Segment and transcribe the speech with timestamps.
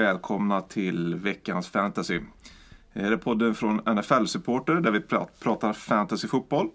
[0.00, 2.20] välkomna till veckans fantasy.
[2.92, 5.00] Det är podden från NFL-supporter där vi
[5.40, 6.68] pratar fantasyfotboll.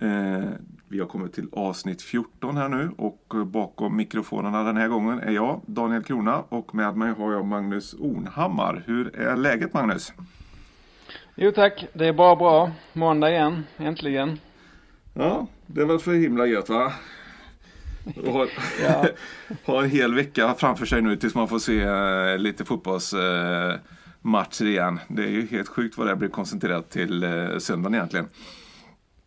[0.00, 0.48] Eh,
[0.88, 5.30] vi har kommit till avsnitt 14 här nu och bakom mikrofonerna den här gången är
[5.30, 8.82] jag, Daniel Krona och med mig har jag Magnus Ornhammar.
[8.86, 10.12] Hur är läget Magnus?
[11.34, 12.70] Jo tack, det är bara bra.
[12.92, 14.38] Måndag igen, äntligen.
[15.14, 16.92] Ja, det är väl för himla gött va?
[18.32, 18.48] Har,
[18.82, 19.06] ja.
[19.64, 24.68] har en hel vecka framför sig nu tills man får se uh, lite fotbollsmatcher uh,
[24.68, 25.00] igen.
[25.08, 28.28] Det är ju helt sjukt vad det blir koncentrerat till uh, söndagen egentligen.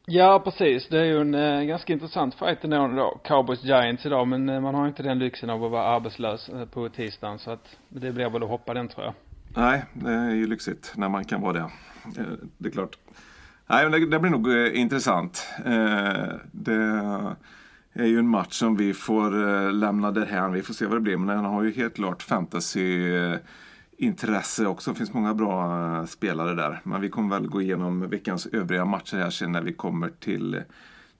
[0.05, 3.21] Ja precis, det är ju en uh, ganska intressant fight ändå då.
[3.23, 6.65] Cowboys Giants idag men uh, man har inte den lyxen av att vara arbetslös uh,
[6.65, 9.13] på tisdagen så att det blir väl att hoppa den tror jag.
[9.55, 11.69] Nej, det är ju lyxigt när man kan vara det.
[12.57, 12.97] Det är klart.
[13.67, 15.47] Nej, men det, det blir nog intressant.
[16.51, 17.35] Det
[17.93, 20.53] är ju en match som vi får eh, lämna därhän.
[20.53, 21.17] Vi får se vad det blir.
[21.17, 23.11] Men den har ju helt klart fantasy
[24.01, 24.91] intresse också.
[24.91, 26.81] Det finns många bra eh, spelare där.
[26.83, 30.63] Men vi kommer väl gå igenom veckans övriga matcher här sen när vi kommer till,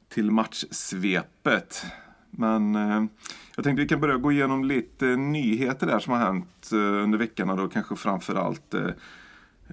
[0.10, 1.86] till matchsvepet.
[2.30, 3.04] Men eh,
[3.56, 7.18] jag tänkte vi kan börja gå igenom lite nyheter där som har hänt eh, under
[7.18, 8.90] veckan och då kanske framförallt eh,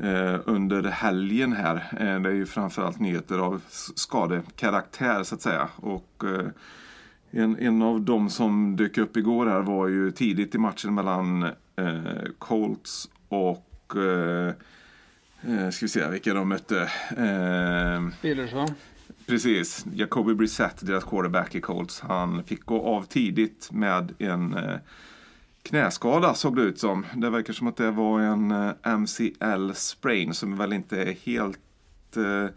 [0.00, 1.88] eh under helgen här.
[2.18, 3.62] Det är ju framförallt nyheter av
[3.94, 5.68] skadekaraktär så att säga.
[5.76, 6.24] Och
[7.30, 11.42] en, en av de som dök upp igår här var ju tidigt i matchen mellan
[11.76, 14.48] eh, Colts och eh,
[15.42, 16.80] eh ska vi se vilka de mötte.
[17.10, 18.68] Eh, Steelers va?
[19.26, 22.00] Precis, Jacoby Brissett, deras quarterback i Colts.
[22.00, 24.76] Han fick gå av tidigt med en eh,
[25.62, 27.06] knäskada såg det ut som.
[27.14, 32.16] Det verkar som att det var en eh, MCL sprain som väl inte är helt
[32.16, 32.50] eh,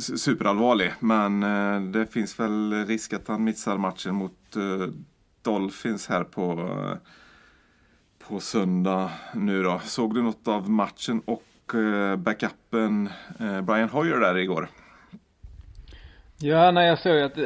[0.00, 0.92] superallvarlig.
[0.98, 4.94] Men eh, det finns väl risk att han missar matchen mot eh,
[5.42, 6.96] Dolphins här på, eh,
[8.28, 9.80] på söndag nu då.
[9.84, 11.42] Såg du något av matchen och
[12.18, 13.08] backupen
[13.38, 14.68] Brian Hoyer där igår?
[16.38, 17.38] Ja, nej jag såg att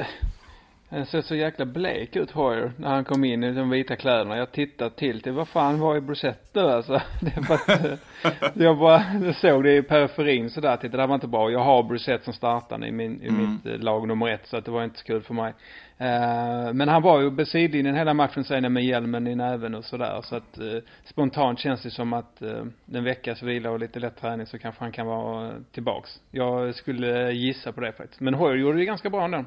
[0.91, 4.37] han ser så jäkla blek ut Hoyer när han kom in i de vita kläderna.
[4.37, 7.03] Jag tittade till till vad fan var är Brusett nu alltså?
[7.21, 10.77] Det var att, jag bara jag såg det i periferin sådär.
[10.77, 11.51] Tittade, det var inte bra.
[11.51, 13.51] Jag har Brusett som startande i, min, i mm.
[13.51, 15.55] mitt eh, lag nummer ett så att det var inte så kul för mig.
[16.01, 19.85] Uh, men han var ju på sidlinjen hela matchen sen med hjälmen i näven och
[19.85, 20.21] sådär.
[20.23, 24.21] Så att uh, spontant känns det som att uh, en veckas vila och lite lätt
[24.21, 26.21] träning så kanske han kan vara tillbaks.
[26.31, 28.21] Jag skulle gissa på det faktiskt.
[28.21, 29.45] Men Hoyer gjorde det ganska bra ändå.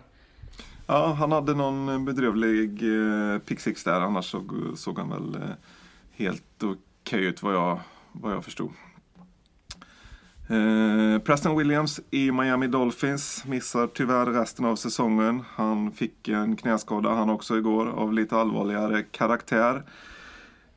[0.92, 4.02] Ja, han hade någon bedrövlig eh, pick six där.
[4.02, 5.50] Annars såg, såg han väl eh,
[6.12, 7.80] helt okej okay ut vad jag,
[8.12, 8.72] vad jag förstod.
[10.48, 15.44] Eh, Preston Williams i Miami Dolphins missar tyvärr resten av säsongen.
[15.56, 19.84] Han fick en knäskada han också igår av lite allvarligare karaktär.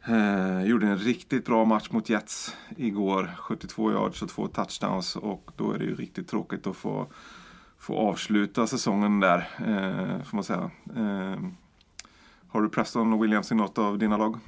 [0.04, 3.30] Eh, gjorde en riktigt bra match mot Jets igår.
[3.38, 7.06] 72 yards och två touchdowns och då är det ju riktigt tråkigt att få
[7.82, 10.70] få avsluta säsongen där, eh, får man säga.
[10.96, 11.40] Eh,
[12.48, 14.38] har du Preston och Williams i något av dina lag?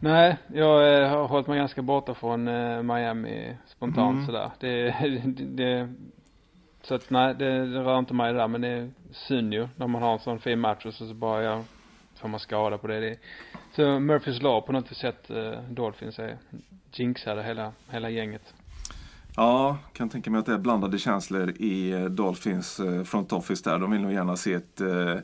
[0.00, 4.26] Nej, jag eh, har hållit mig ganska borta från eh, Miami spontant mm.
[4.26, 4.50] sådär.
[4.58, 5.94] Det, det, det,
[6.82, 9.86] så att nej, det, det rör inte mig där men det är synd ju när
[9.86, 11.64] man har en sån fin match och så, så bara jag
[12.14, 13.00] får man skada på det.
[13.00, 13.18] det
[13.72, 16.36] så Murphys Law på något sätt eh, Dolphins är
[16.92, 18.54] jinxade hela, hela gänget.
[19.38, 23.70] Ja, kan tänka mig att det är blandade känslor i eh, Dolphins eh, front office
[23.70, 23.78] där.
[23.78, 25.14] De vill nog gärna se ett eh,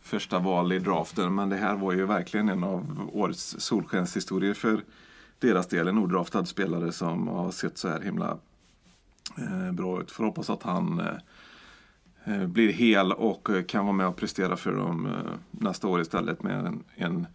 [0.00, 1.34] första val i draften.
[1.34, 4.80] Men det här var ju verkligen en av årets solskenshistorier för
[5.38, 5.88] deras del.
[5.88, 8.38] En odraftad spelare som har sett så här himla
[9.38, 10.10] eh, bra ut.
[10.10, 14.72] Får hoppas att han eh, eh blir hel och kan vara med och prestera för
[14.72, 15.08] dem
[15.50, 17.26] nästa år istället med en, en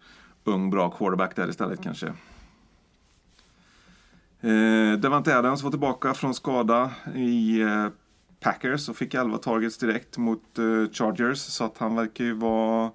[0.44, 2.12] ung bra quarterback där istället kanske.
[4.46, 7.88] Eh, Devante Adams var tillbaka från skada i eh,
[8.40, 11.38] Packers och fick 11 targets direkt mot eh, Chargers.
[11.38, 12.90] Så att han verkar ju vara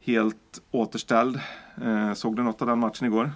[0.00, 1.40] helt återställd.
[1.84, 3.30] Eh, såg du något av den matchen igår?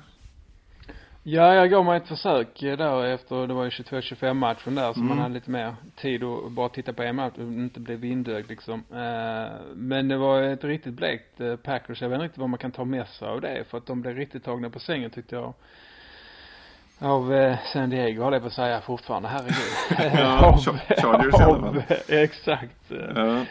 [1.23, 5.01] Ja, jag gav mig ett försök där efter, det var ju 22-25 matchen där, så
[5.01, 5.09] mm.
[5.09, 8.49] man hade lite mer tid att bara titta på en match och inte bli vindögd
[8.49, 8.85] liksom.
[8.91, 12.59] Eh, men det var ett riktigt blekt eh, Packers, jag vet inte riktigt vad man
[12.59, 15.35] kan ta med sig av det, för att de blev riktigt tagna på sängen tyckte
[15.35, 15.55] jag
[17.01, 20.15] av eh, San Diego håller jag på att säga fortfarande, herregud.
[20.21, 22.93] ja, av, Chargers av, Exakt.
[23.15, 23.45] Ja.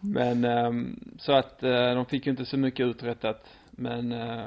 [0.00, 3.44] Men um, så att uh, de fick ju inte så mycket uträttat.
[3.70, 4.44] Men uh,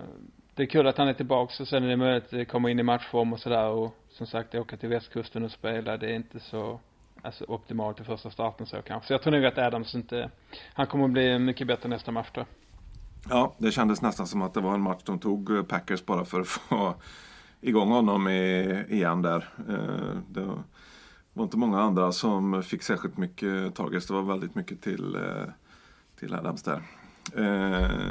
[0.55, 2.79] det är kul att han är tillbaks och sen är det möjligt att komma in
[2.79, 5.97] i matchform och sådär och som sagt åka till västkusten och spela.
[5.97, 6.79] Det är inte så
[7.21, 9.07] alltså optimalt i första starten så kanske.
[9.07, 10.29] Så jag tror nog att Adams inte,
[10.73, 12.45] han kommer att bli mycket bättre nästa match då.
[13.29, 16.25] Ja, det kändes nästan som att det var en match de tog eh, Packers bara
[16.25, 16.95] för att få
[17.63, 19.49] igång honom i, igen där.
[19.69, 20.49] Eh, det
[21.33, 24.07] var inte många andra som fick särskilt mycket targets.
[24.07, 25.51] Det var väldigt mycket till, eh,
[26.19, 26.83] till Adams där.
[27.35, 28.07] Eh,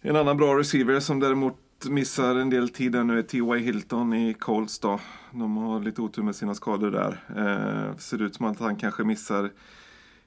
[0.00, 1.56] en annan bra receiver som däremot
[1.88, 3.58] missar en del tid nu är T.Y.
[3.58, 5.00] Hilton i Colts då.
[5.32, 7.24] De har lite otur med sina skador där.
[7.36, 9.50] Eh, ser ut som att han kanske missar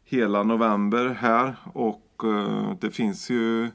[0.03, 3.69] hela november här och eh, det finns ju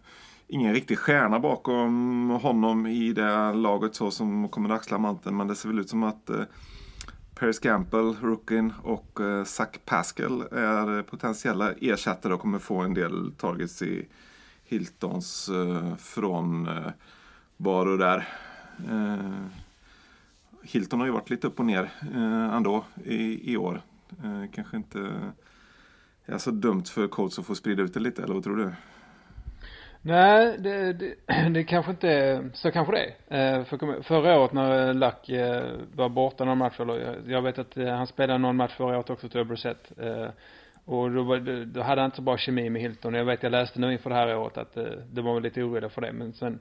[0.48, 5.48] ingen riktig stjärna bakom honom i det laget så som kommer att axla manteln men
[5.48, 6.42] det ser väl ut som att eh,
[7.34, 13.32] Paris Campbell, rookien och eh, Zach Pascal är potentiella ersättare och kommer få en del
[13.32, 14.08] targets i
[14.64, 16.90] Hiltons eh, från eh,
[17.56, 18.28] var där.
[18.88, 19.46] Eh,
[20.62, 23.80] Hilton har ju varit lite upp och ner eh, ändå i, i år.
[24.24, 25.32] Eh, kanske inte
[26.24, 28.72] är så dumt för coach att få sprida ut det lite, eller vad tror du?
[30.06, 31.14] Nej, det, det,
[31.50, 33.58] det kanske inte är, så kanske det är.
[33.58, 37.76] Eh, för, förra året när Luck eh, var borta någon match, eller jag vet att
[37.76, 39.92] eh, han spelade någon match förra året också till Brissett.
[39.98, 40.28] Eh,
[40.84, 43.14] och då, var, då hade han inte så bra kemi med Hilton.
[43.14, 45.90] Jag vet, jag läste nu inför det här året att eh, det var lite oroliga
[45.90, 46.12] för det.
[46.12, 46.58] Men sen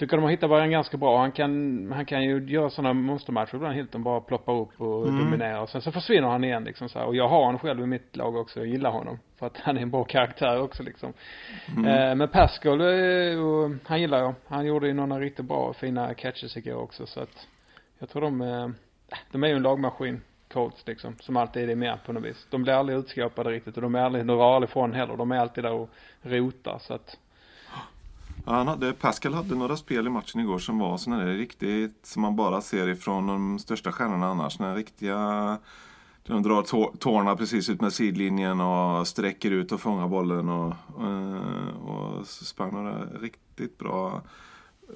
[0.00, 1.18] tycker de har hittat varandra ganska bra.
[1.18, 3.74] Han kan, han kan ju göra sådana monstermatcher ibland.
[3.74, 5.18] Hilton bara ploppar upp och mm.
[5.18, 5.60] dominerar.
[5.60, 7.06] Och sen så försvinner han igen liksom så här.
[7.06, 8.58] Och jag har honom själv i mitt lag också.
[8.58, 9.18] Jag gillar honom.
[9.38, 11.12] För att han är en bra karaktär också liksom.
[11.76, 11.86] Mm.
[11.86, 14.34] Eh, men Pascal, eh, och, han gillar jag.
[14.46, 17.06] Han gjorde ju några riktigt bra, fina catches igår också.
[17.06, 17.48] Så att
[17.98, 18.68] jag tror de, eh,
[19.32, 20.20] de är ju en lagmaskin.
[20.52, 22.46] Colts liksom, som alltid är med på något vis.
[22.50, 25.16] De blir aldrig utskåpade riktigt och de är aldrig, de drar aldrig ifrån heller.
[25.16, 25.90] De är alltid där och
[26.22, 27.18] rotar så att
[28.46, 32.06] Ja, han hade, Pascal hade några spel i matchen igår som var sådana där riktigt
[32.06, 34.58] som man bara ser ifrån de största stjärnorna annars.
[34.58, 35.58] Den riktiga
[36.22, 36.62] de drar
[36.96, 42.26] tårna precis ut med sidlinjen och sträcker ut och fångar bollen och, eh, och, och
[42.26, 44.22] sprang några riktigt bra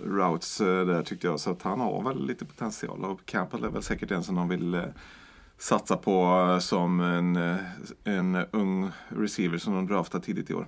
[0.05, 1.41] routes eh, där tyckte jag.
[1.41, 4.49] Så att han har väl lite potential och Campbell är väl säkert en som de
[4.49, 4.82] vill eh,
[5.58, 7.58] satsa på som en,
[8.05, 10.67] en ung receiver som de draftar tidigt i år.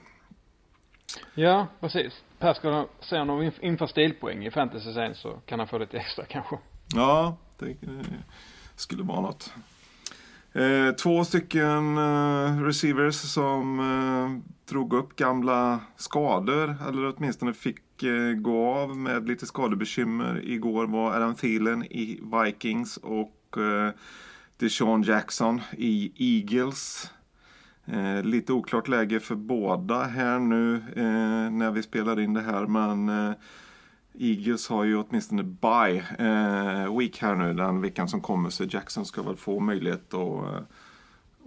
[1.35, 2.23] Ja, precis.
[2.39, 5.99] Per ska se om de inför stilpoäng i fantasy sen så kan han få lite
[5.99, 6.59] extra kanske.
[6.95, 7.77] Ja, det
[8.77, 9.53] skulle vara något.
[10.53, 18.33] Eh, två stycken eh, receivers som eh, drog upp gamla skador, eller åtminstone fick eh,
[18.33, 23.91] gå av med lite skadebekymmer igår var Adam Thielen i Vikings och eh,
[24.57, 27.11] Deshaun Jackson i Eagles.
[27.87, 32.67] Eh, lite oklart läge för båda här nu eh, när vi spelar in det här
[32.67, 33.33] men eh,
[34.19, 39.07] Eagles har ju åtminstone bye eh, week här nu den veckan som kommer så Jackson
[39.07, 40.61] ska väl få möjlighet att eh,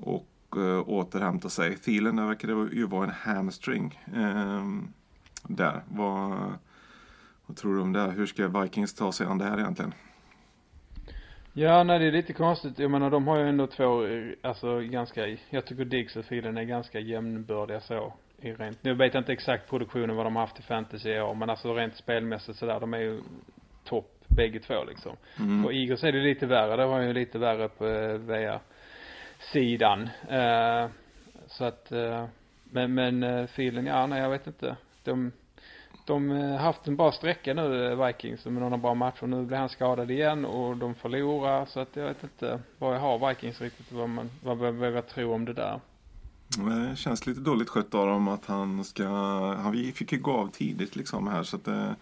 [0.01, 1.77] och, eh, återhämta sig.
[1.77, 4.65] Thielen där verkar det ju vara en hamstring eh,
[5.43, 5.83] där.
[5.87, 6.53] Vad,
[7.45, 8.11] vad tror du om det?
[8.11, 9.93] Hur ska Vikings ta sig an det här egentligen?
[11.53, 12.79] Ja, nej det är lite konstigt.
[12.79, 14.07] Jag menar de har ju ändå två,
[14.41, 18.13] alltså ganska, jag tycker Diggs och Thielen är ganska jämnbördiga så.
[18.41, 21.21] I rent, nu vet jag inte exakt produktionen vad de har haft i fantasy i
[21.21, 23.21] år, men alltså rent spelmässigt sådär, de är ju
[23.83, 25.15] topp bägge två liksom.
[25.39, 25.65] Mm.
[25.65, 30.01] Och Eagles är det lite värre, det var ju lite värre på eh, VR-sidan.
[30.31, 30.89] Uh,
[31.47, 32.25] så att, uh,
[32.63, 34.75] men, men uh, Thielen, ja nej jag vet inte.
[35.03, 35.31] De,
[36.09, 39.27] de har haft en bra sträcka nu, eh, Vikings, med några bra matcher.
[39.27, 41.65] Nu blir han skadad igen och de förlorar.
[41.65, 45.01] Så att jag vet inte vad jag har Vikings riktigt, vad man, vad jag vågar
[45.01, 45.79] tro om det där.
[46.57, 49.07] Det känns lite dåligt skött av dem att han ska,
[49.57, 51.95] han fick ju gå av tidigt liksom här så att det,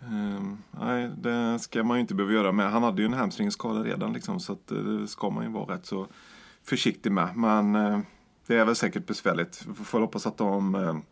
[0.00, 2.70] ehm, nej det ska man ju inte behöva göra med.
[2.70, 5.74] Han hade ju en hamstringskada redan liksom så att eh, det ska man ju vara
[5.74, 6.06] rätt så
[6.62, 7.36] försiktig med.
[7.36, 7.72] Men
[8.46, 9.66] det är väl säkert besvärligt.
[9.78, 11.02] Vi får hoppas att de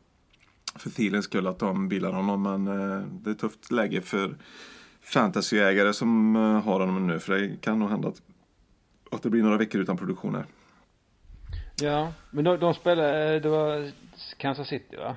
[0.75, 2.43] för Thielens skull att de bilar honom.
[2.43, 4.37] Men eh, det är ett tufft läge för
[5.03, 7.19] fantasyägare som eh, har honom nu.
[7.19, 8.23] För det kan nog hända att,
[9.11, 10.47] att det blir några veckor utan produktion här.
[11.81, 13.91] Ja, men de, de spelade, det var
[14.37, 15.17] Kansas City va?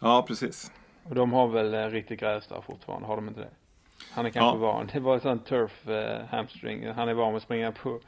[0.00, 0.72] Ja, precis.
[1.02, 3.50] Och de har väl eh, riktigt gräs där fortfarande, har de inte det?
[4.10, 4.72] Han är kanske ja.
[4.72, 4.90] van.
[4.92, 6.92] Det var en sån turf eh, hamstring.
[6.92, 8.00] Han är van med att springa på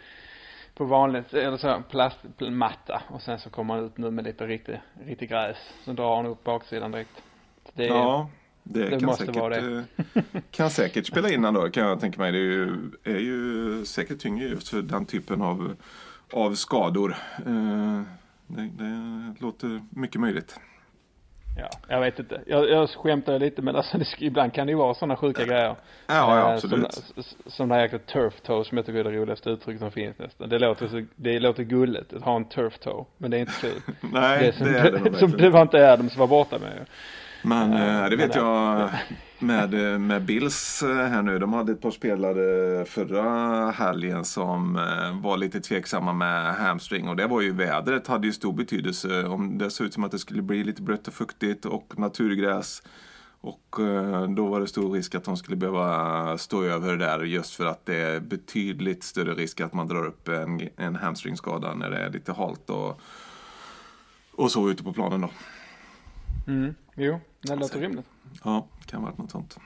[0.75, 4.81] på vanligt, eller så, plastmatta och sen så kommer han ut nu med lite riktigt,
[5.07, 5.57] riktigt gräs.
[5.85, 7.23] Så drar han upp baksidan direkt.
[7.73, 8.31] Det, ja,
[8.63, 9.85] det, det kan måste säkert, vara det.
[10.15, 12.33] Eh, kan säkert spela in då kan jag tänka mig.
[12.33, 15.77] Det är ju, är ju säkert tyngre just för den typen av,
[16.33, 17.17] av skador.
[17.47, 18.03] Eh,
[18.47, 20.61] det, det låter mycket möjligt.
[21.57, 22.41] Ja, jag vet inte.
[22.47, 25.65] Jag, jag skämtar lite men alltså det, ibland kan det ju vara sådana sjuka grejer.
[25.65, 25.77] Ja,
[26.07, 26.93] ja Eh, absolut.
[26.93, 29.91] Som, som det här jäkla turf toe som jag tycker är det roligaste uttrycket som
[29.91, 30.49] finns nästan.
[30.49, 33.05] Det låter så, det låter gulligt att ha en turf toe.
[33.19, 33.81] Men det är inte kul.
[34.13, 36.73] Nej, det, som, det är det nog som det var inte Adams var borta med
[36.73, 36.85] ju.
[37.43, 38.91] Men eh, det vet men, jag
[39.43, 41.39] med, eh, med Bills eh, här nu.
[41.39, 47.09] De hade ett par spelare förra helgen som eh, var lite tveksamma med hamstring.
[47.09, 49.25] Och det var ju vädret hade ju stor betydelse.
[49.27, 52.83] Om det såg ut som att det skulle bli lite blött och fuktigt och naturgräs.
[53.43, 53.77] Och
[54.37, 57.87] då var det stor risk att de skulle behöva stå över där just för att
[57.87, 62.11] det är betydligt större risk att man drar upp en, en hamstringskada när det är
[62.11, 63.01] lite halt och,
[64.33, 65.31] och så ute på planen då.
[66.47, 66.75] Mm.
[66.95, 67.79] Jo, det låter Alltså.
[67.79, 68.07] rimligt.
[68.45, 69.59] Ja, det kan vara något sånt.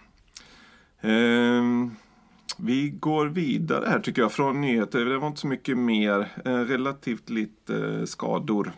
[1.01, 1.91] Ehm,
[2.59, 5.05] vi går vidare här tycker jag från nyheter.
[5.05, 6.29] Det var inte så mycket mer.
[6.45, 8.73] Ehm, relativt lite eh, skador.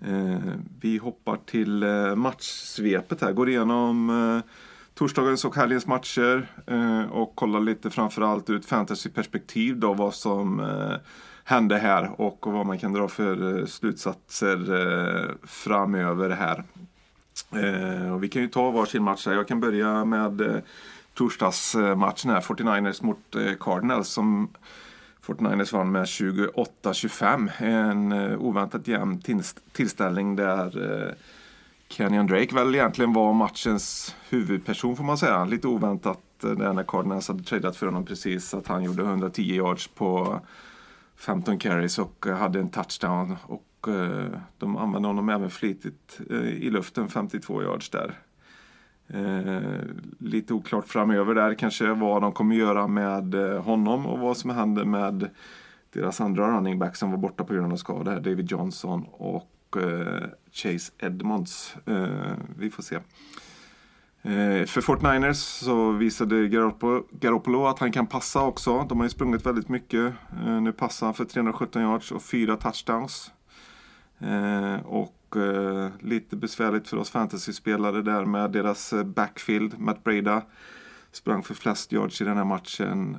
[0.00, 0.38] Eh,
[0.80, 3.32] vi hoppar till eh, matchsvepet här.
[3.32, 4.42] Går igenom
[4.94, 6.46] torsdagens och helgens matcher
[7.10, 10.60] och kollar lite framförallt ur ett fantasyperspektiv då vad som
[11.50, 16.64] hände här och vad man kan dra för eh, slutsatser eh, framöver här.
[17.52, 19.32] Eh, och vi kan ju ta varsin match här.
[19.32, 20.62] Jag kan börja med
[21.14, 24.48] torsdagsmatchen här, 49ers mot Cardinals som
[25.26, 27.50] 49ers vann med 28-25.
[27.58, 29.22] En oväntat jämn
[29.72, 31.14] tillställning där
[31.88, 35.44] Kenyon Drake väl egentligen var matchens huvudperson får man säga.
[35.44, 39.88] Lite oväntat där när Cardinals hade tradeat för honom precis att han gjorde 110 yards
[39.88, 40.40] på
[41.20, 43.36] 15 carries och eh, hade en touchdown.
[43.42, 48.14] Och eh, de använde honom även flitigt eh, i luften, 52 yards där.
[50.18, 53.34] Lite oklart framöver där kanske vad de kommer göra med
[53.64, 55.30] honom och vad som händer med
[55.92, 59.76] deras andra running back som var borta på grund av skada, David Johnson och
[60.52, 61.76] Chase Edmonds.
[62.56, 62.98] Vi får se.
[64.22, 68.86] Eh, för 49ers så visade Garoppolo, Garoppolo att han kan passa också.
[68.88, 70.14] De har ju sprungit väldigt mycket.
[70.46, 73.32] Eh, nu passar han för 317 yards och fyra touchdowns.
[74.18, 75.16] Eh, och
[76.00, 79.78] lite besvärligt för oss fantasyspelare där med deras backfield.
[79.78, 80.42] Matt Breda
[81.12, 83.16] sprang för flest yards i den här matchen.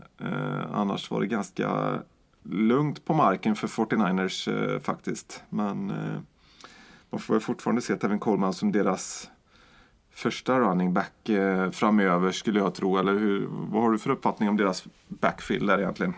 [0.74, 2.00] Annars var det ganska
[2.44, 5.44] lugnt på marken för 49ers faktiskt.
[5.50, 5.94] Men
[7.10, 9.30] man får väl fortfarande se Tevin Coleman som deras
[10.12, 12.98] första running back eh, framöver skulle jag tro.
[12.98, 16.14] Eller hur, vad har du för uppfattning om deras backfield där egentligen?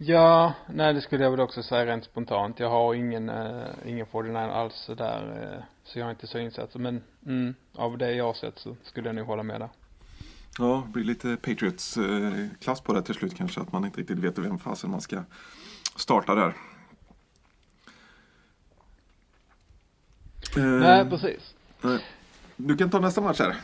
[0.00, 2.60] Ja, nej det skulle jag väl också säga rent spontant.
[2.60, 6.38] Jag har ingen, eh, ingen 49 alls så där, eh, så jag är inte så
[6.38, 6.74] insatt.
[6.74, 9.68] Men mm, av det jag har sett så skulle jag nog hålla med där.
[10.58, 13.60] Ja, det blir lite Patriots-klass på det till slut kanske.
[13.60, 15.22] Att man inte riktigt vet vem fasen man ska
[15.96, 16.54] starta där.
[20.56, 21.54] Eh, Nej, precis.
[22.56, 23.56] Du kan ta nästa match här.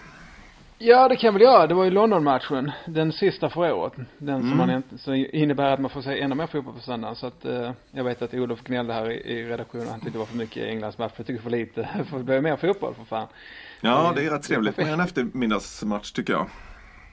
[0.78, 1.66] Ja, det kan jag väl göra.
[1.66, 2.72] Det var ju London-matchen.
[2.86, 3.92] Den sista för året.
[4.18, 4.58] Den som Mm.
[4.58, 7.16] man inte, så innebär att man får se ännu mer fotboll på söndagen.
[7.16, 9.88] Så att, eh, jag vet att Olof gnällde här i, i redaktionen.
[9.88, 11.12] Han tyckte det var för mycket Englands match.
[11.16, 11.88] Jag tycker för lite.
[12.10, 13.26] För det blir mer fotboll för fan.
[13.80, 16.46] Ja, Eh, det är rätt trevligt med en eftermiddagsmatch tycker jag.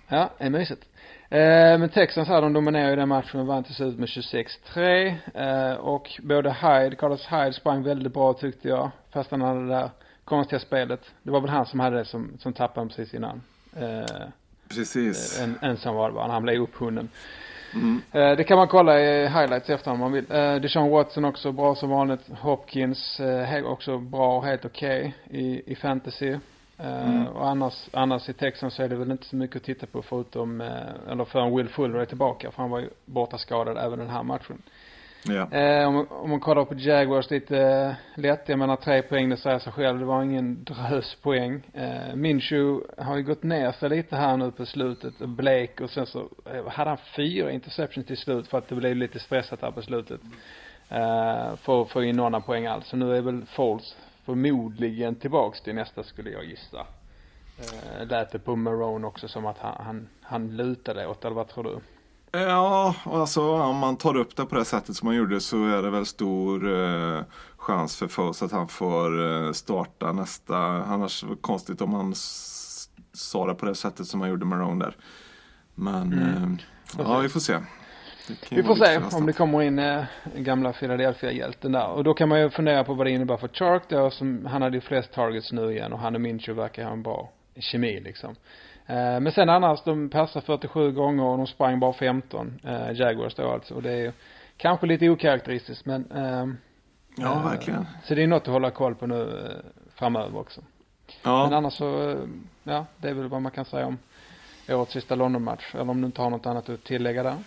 [0.08, 0.82] Ja, det är mysigt.
[1.30, 1.40] Eh,
[1.80, 5.16] men Texans här, de dominerar ju den matchen och vann till slut med 26-3.
[5.34, 8.92] Eh, och både Hyde, Carlos Hyde sprang väldigt bra tyckte jag.
[9.14, 9.90] Fast han hade det där
[10.26, 11.02] konstiga spelet.
[11.24, 13.42] Det var väl han som hade det som, som tappade honom precis innan.
[13.76, 14.28] Eh,
[14.70, 15.42] Precis.
[15.42, 16.32] en, ensam var det bara.
[16.32, 17.10] Han blev upphunnen.
[17.74, 18.02] Mm.
[18.12, 20.26] Eh, det kan man kolla i highlights efter om man vill.
[20.32, 22.22] Eh, Deshaun Watson också bra som vanligt.
[22.40, 26.30] Hopkins eh, också bra och helt okej i, i fantasy.
[26.30, 26.40] Eh,
[26.78, 27.28] Mm.
[27.28, 30.02] Och annars, annars i Texans så är det väl inte så mycket att titta på
[30.02, 32.52] förutom, eh, eller förrän Will Fuller är tillbaka.
[32.52, 34.62] För han var ju borta skadad även den här matchen.
[35.24, 35.52] Ja.
[35.58, 39.30] Eh, om, man- om man kollar på Jaguars lite eh, lätt, jag menar tre poäng
[39.30, 40.00] det säger sig själv.
[40.00, 41.62] Det var ingen drös poäng.
[41.74, 45.18] Eh, Minshew har ju gått ner sig lite här nu på slutet.
[45.20, 46.20] Blake och sen så
[46.54, 49.82] eh, hade han fyra interceptions till slut för att det blev lite stressat här på
[49.82, 50.22] slutet.
[50.90, 52.88] Eh, för att få in några poäng alls.
[52.88, 56.86] Så nu är väl Foles förmodligen tillbaks till nästa skulle jag gissa.
[57.60, 61.48] Eh, lät det på Marone också som att han, han, han lutade åt, eller vad
[61.48, 61.80] tror du?
[62.32, 65.82] Ja, alltså om man tar upp det på det sättet som man gjorde så är
[65.82, 67.22] det väl stor eh,
[67.58, 70.58] chans för Foes att han får eh, starta nästa.
[70.84, 72.14] Annars var det konstigt om han
[73.14, 74.96] sa det på det sättet som man gjorde med Marone där.
[75.76, 76.54] Men Mm.
[76.54, 76.60] eh,
[76.98, 77.58] ja, vi får se.
[78.50, 80.04] Vi får se om det kommer in eh,
[80.36, 81.88] gamla Philadelphia-hjälten där.
[81.88, 84.62] Och då kan man ju fundera på vad det innebär för Chark då som, han
[84.62, 88.00] hade ju flest targets nu igen och han och Minshew verkar ha en bra kemi
[88.00, 88.36] liksom.
[88.92, 93.36] Eh, men sen annars, de passade 47 gånger och de sprang bara 15, eh, Jaguars
[93.36, 93.74] då alltså.
[93.74, 94.12] Och det är ju
[94.58, 96.58] kanske lite okaraktäristiskt men ehm,
[97.18, 97.88] Ja, eh, verkligen.
[98.04, 99.52] Så det är något att hålla koll på nu
[99.96, 100.62] framöver också.
[101.24, 102.18] Men Ja, annars så,
[102.64, 103.98] ja, det är väl vad man kan säga om
[104.70, 105.76] årets sista London-match.
[105.76, 107.38] Eller om du inte har något annat att tillägga där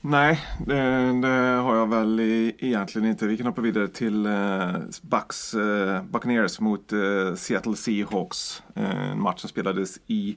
[0.00, 1.28] nej, det, det
[1.62, 3.26] har jag väl i, egentligen inte.
[3.26, 8.62] Vi kan hoppa vidare till eh, Bucks, eh, Buccaneers mot eh, Seattle Seahawks.
[8.74, 10.36] Eh, en match som spelades i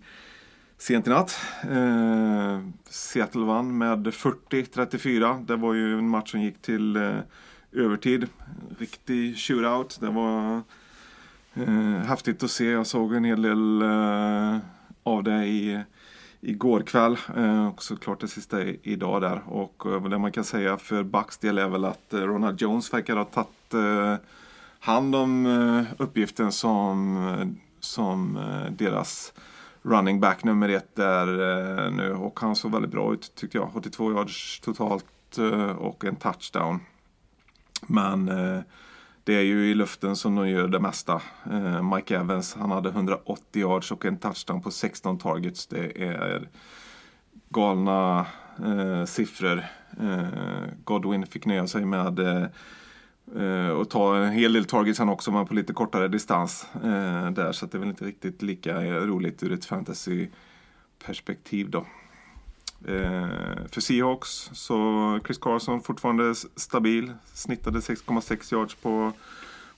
[0.78, 1.40] sent i natt.
[1.64, 5.46] Eh, Seattle vann med 40-34.
[5.46, 7.20] Det var ju en match som gick till eh,
[7.72, 8.28] övertid.
[8.80, 9.98] Riktig shootout.
[10.02, 10.62] Det var
[11.54, 12.66] eh, häftigt att se.
[12.66, 14.58] Jag såg en hel del eh,
[15.04, 15.84] av det i
[16.42, 19.42] igår kväll eh, och såklart det sista idag där.
[19.48, 22.94] Och eh, det man kan säga för Bucks del är väl att eh, Ronald Jones
[22.94, 23.50] verkar ha tagit
[24.80, 25.46] hand om
[25.98, 28.40] uppgiften som, som
[28.78, 29.34] deras
[29.82, 31.26] running back nummer ett där
[31.92, 33.72] nu och han såg väldigt bra ut tyckte jag.
[33.76, 35.38] 82 yards totalt
[35.78, 36.80] och en touchdown.
[37.88, 38.62] Men eh,
[39.24, 41.22] det är ju i luften som de gör det mesta.
[41.52, 45.68] Eh, Mike Evans han hade 180 yards och en touchdown på 16 targets.
[45.68, 46.50] Det är
[47.50, 48.26] galna
[48.66, 49.64] eh, siffror.
[50.00, 50.28] Eh,
[50.84, 55.10] Godwin fick nöja sig med eh, att eh, och ta en hel del targets han
[55.10, 58.42] också men på lite kortare distans eh, där så att det är väl inte riktigt
[58.42, 60.28] lika roligt ur ett fantasy
[61.06, 61.86] perspektiv då.
[62.88, 63.28] Eh,
[63.72, 67.14] för Seahawks så Chris Carson fortfarande stabil.
[67.34, 69.12] Snittade 6,6 yards på,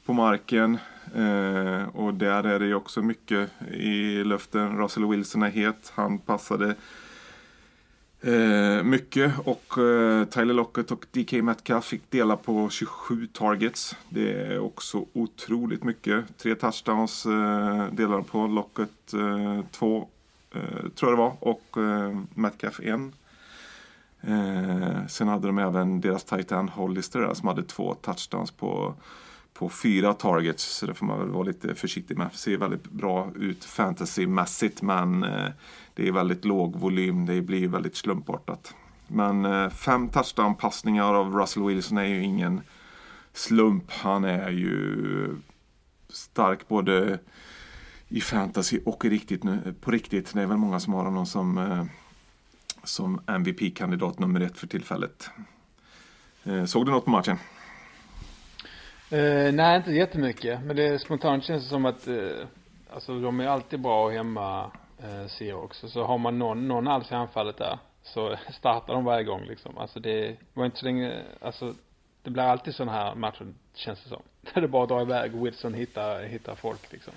[0.06, 0.78] på marken.
[1.16, 4.78] Eh, och där är det ju också mycket i luften.
[4.78, 5.92] Russell Wilson är het.
[5.96, 6.76] Han passade
[8.22, 13.96] eh, mycket och eh, Tyler Lockett och DK Metcalf fick dela på 27 targets.
[14.10, 16.38] Det är också otroligt mycket.
[16.38, 18.48] Tre touchdowns eh, delar på.
[18.48, 20.06] Lockett eh, två eh,
[20.56, 23.14] Eh, tror jag det var och eh, Metcalf en.
[24.22, 28.94] Eh, sen hade de även deras tight end Hollister där, som hade två touchdowns på,
[29.54, 30.64] på fyra targets.
[30.64, 32.34] Så det får man väl vara lite försiktig med.
[32.34, 35.50] Ser väldigt bra ut fantasymässigt men eh,
[35.94, 37.26] det är väldigt låg volym.
[37.26, 38.76] Det blir väldigt slumpartat.
[39.08, 42.62] Men eh, fem touchdown-passningar av Russell Wilson är ju ingen
[43.34, 43.92] slump.
[43.92, 45.36] Han är ju
[46.10, 47.20] stark både
[48.12, 50.34] i fantasy och i riktigt nu, på riktigt.
[50.34, 51.84] Det är väl många som har honom som, eh,
[52.84, 55.30] som MVP-kandidat nummer ett för tillfället.
[56.44, 57.38] Eh, såg du något på matchen?
[59.12, 60.64] Eh, nej, inte jättemycket.
[60.64, 62.48] Men det spontant känns det som att, eh,
[62.94, 64.72] alltså de är alltid bra hemma,
[65.04, 65.84] eh, Seahawks.
[65.84, 69.46] Och Så har man någon, någon alls i anfallet där, så startar de varje gång
[69.46, 69.78] liksom.
[69.78, 71.74] Alltså det var inte så länge, alltså
[72.24, 74.22] det blir alltid sådana här matcher, känns det som.
[74.54, 77.14] Där det bara drar iväg och Wilson hittar, hittar folk liksom.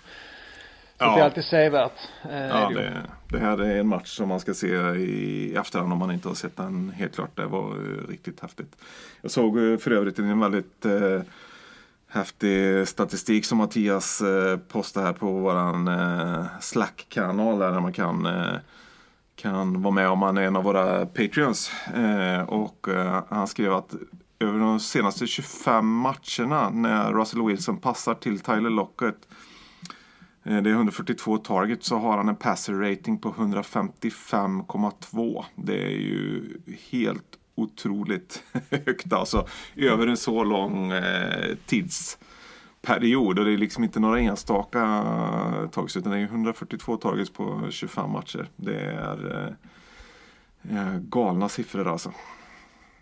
[1.05, 1.93] Så det är alltid sevärt.
[2.31, 5.99] Eh, Ja, det det, här är en match som man ska se i efterhand om
[5.99, 7.37] man inte har sett den helt klart.
[7.37, 8.77] Det var eh, riktigt häftigt.
[9.23, 11.21] Jag såg eh, för övrigt en väldigt eh,
[12.09, 18.55] häftig statistik som Mattias eh, postade här på våran eh, Slack-kanal där man kan eh,
[19.37, 21.73] kan vara med om man är en av våra Patreons.
[21.95, 22.87] Eh, och
[23.29, 23.95] han skrev att
[24.39, 29.29] över de senaste 25 matcherna när Russell Wilson passar till Tyler Lockett
[30.45, 35.45] Det är 142 targets så har han en passer rating på 155,2.
[35.57, 36.45] Det är ju
[36.91, 38.43] helt otroligt
[38.87, 39.47] högt alltså.
[39.77, 43.39] Över en så lång eh, tidsperiod.
[43.39, 44.81] Och det är liksom inte några enstaka
[45.73, 48.49] targets utan det är 142 targets på 25 matcher.
[48.57, 49.55] Det är
[50.71, 52.13] eh, eh, galna siffror alltså.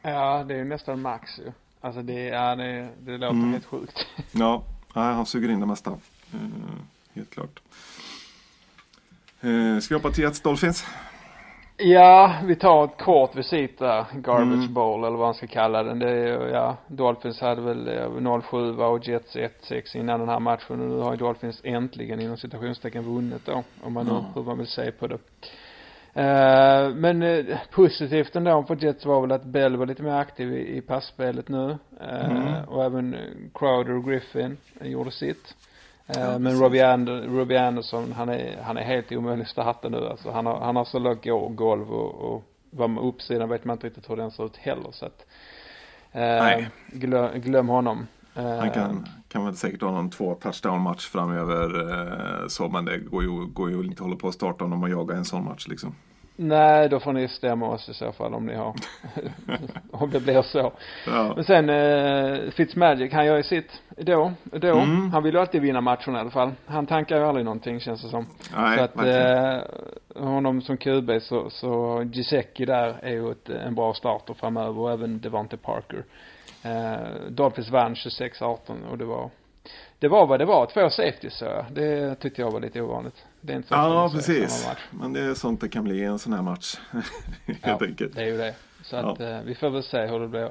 [0.03, 1.53] Ja, det är nästan max ju.
[1.81, 3.53] Alltså det, ja, det, det låter Mm.
[3.53, 4.07] helt sjukt.
[4.33, 5.91] Ja, han suger in det mesta.
[5.91, 6.39] Eh,
[7.15, 7.61] helt klart.
[9.41, 10.85] Eh, ska vi hoppa till Jets Dolphins?
[11.77, 14.05] Ja, vi tar ett kort visit där.
[14.15, 14.75] Garbage Mm.
[14.75, 15.99] bowl eller vad man ska kalla den.
[15.99, 20.81] Det är ja, Dolphins hade väl eh, 0-7 och Jets 1-6 innan den här matchen
[20.81, 23.63] och nu har ju Dolphins äntligen inom citationstecken vunnit då.
[23.83, 24.25] Om man nu, Ja.
[24.35, 25.19] hur man vill se på det.
[26.15, 30.53] Eh, men eh, positivt ändå för Jets var väl att Bell var lite mer aktiv
[30.57, 31.79] i, i passspelet nu.
[32.01, 32.65] Eh, Mm.
[32.69, 33.17] Och även
[33.55, 35.55] Crowder och Griffin gjorde sitt.
[36.07, 36.61] Eh, Ja, men precis.
[36.61, 40.31] Robbie, And- Robbie Anderson, han är, han är helt omöjlig att starta nu alltså.
[40.31, 41.25] Han har, han har så lågt
[41.57, 44.91] golv och, och vad med uppsidan vet man inte riktigt hur den ser ut heller
[44.93, 45.27] så att.
[46.13, 46.69] Eh, Nej.
[46.93, 48.07] glöm, glöm honom.
[48.35, 51.91] Eh, Han kan, kan väl säkert ha någon två touchdown-match framöver.
[52.43, 54.83] Eh, så, men det går ju, går ju inte att hålla på att starta honom
[54.83, 55.95] och jaga en sån match liksom.
[56.37, 58.75] Nej, då får ni stämma oss i så fall om ni har,
[59.91, 60.73] om det blir så.
[61.07, 61.33] Ja.
[61.35, 64.79] Men sen eh, Fitzmagic, han gör ju sitt då, då.
[64.79, 65.11] Mm.
[65.11, 66.53] Han vill ju alltid vinna matchen i alla fall.
[66.67, 68.27] Han tankar ju aldrig någonting känns det som.
[68.57, 69.57] Nej, så att verkligen.
[70.17, 74.79] eh, honom som QB så, så Gisecki där är ju ett, en bra starter framöver
[74.79, 76.05] och även Devante Parker.
[76.65, 78.59] Eh, Dolphins vann 26-18
[78.91, 79.31] och det var
[79.99, 81.65] det var vad det var, två safeties så jag.
[81.71, 83.25] Det tyckte jag var lite ovanligt.
[83.45, 84.69] Det är inte så Ja, precis.
[84.91, 86.75] Men det är sånt det kan bli i en sån här match.
[87.47, 88.15] Helt Ja, enkelt.
[88.15, 88.55] det är ju det.
[88.83, 89.27] Så att Ja.
[89.27, 90.51] eh, vi får väl se hur det blir.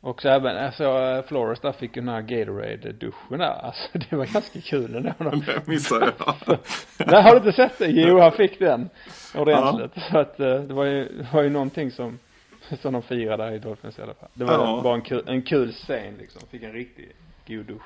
[0.00, 3.64] Och så även, alltså eh, Flores där fick ju den här Gatorade-duschen där.
[3.64, 5.12] Alltså det var ganska kul ändå.
[5.46, 6.58] Det missade jag.
[7.06, 7.86] Nej, har du inte sett det?
[7.86, 8.88] Jo, han fick den
[9.34, 10.04] ordentligt.
[10.10, 12.18] Så att eh, det var ju, det var ju någonting som,
[12.82, 14.28] som de firade där i Dolphins i alla fall.
[14.34, 14.80] Det var Ja.
[14.84, 16.42] bara en kul, en kul scen liksom.
[16.50, 17.12] Fick en riktig
[17.46, 17.82] god dusch.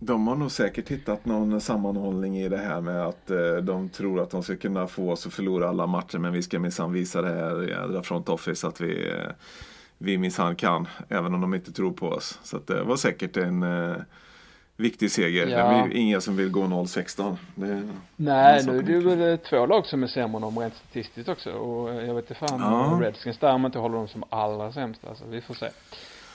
[0.00, 4.20] De har nog säkert hittat någon sammanhållning i det här med att eh, de tror
[4.20, 7.22] att de ska kunna få oss att förlora alla matcher men vi ska minsann visa
[7.22, 9.30] det här jädra front office att vi, eh,
[9.98, 12.38] vi minsann kan även om de inte tror på oss.
[12.42, 13.96] Så att det var säkert en eh,
[14.76, 15.46] viktig seger.
[15.46, 15.56] Ja.
[15.68, 17.36] Det är ingen som vill gå 0-16.
[17.54, 17.82] Det,
[18.16, 21.50] Nej, nu är det väl två lag som är sämre än dem rent statistiskt också.
[21.50, 22.98] Och jag vet inte fan Ja.
[23.02, 25.00] Redskins där om inte håller dem som allra sämst.
[25.08, 25.68] Alltså, vi får se.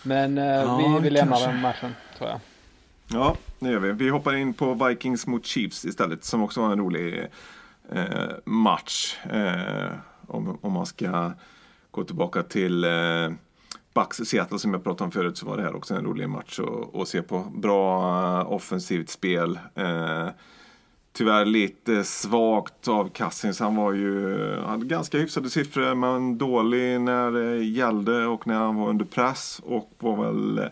[0.03, 2.39] Men eh, Ja, vi, vi lämnar den matchen, tror jag.
[3.13, 3.91] Ja, det gör vi.
[3.91, 7.27] Vi hoppar in på Vikings mot Chiefs istället som också var en rolig
[7.91, 9.17] eh, match.
[9.31, 9.91] Eh,
[10.27, 11.31] om, om man ska
[11.91, 13.29] gå tillbaka till eh,
[13.93, 16.59] Bucks Seattle som jag pratade om förut så var det här också en rolig match
[16.59, 17.39] att, att se på.
[17.39, 19.59] Bra eh, offensivt spel.
[19.75, 20.27] Eh,
[21.13, 23.59] tyvärr lite svagt av Cassins.
[23.59, 28.75] Han var ju, hade ganska hyfsade siffror men dålig när det gällde och när han
[28.75, 30.65] var under press och var väl eh,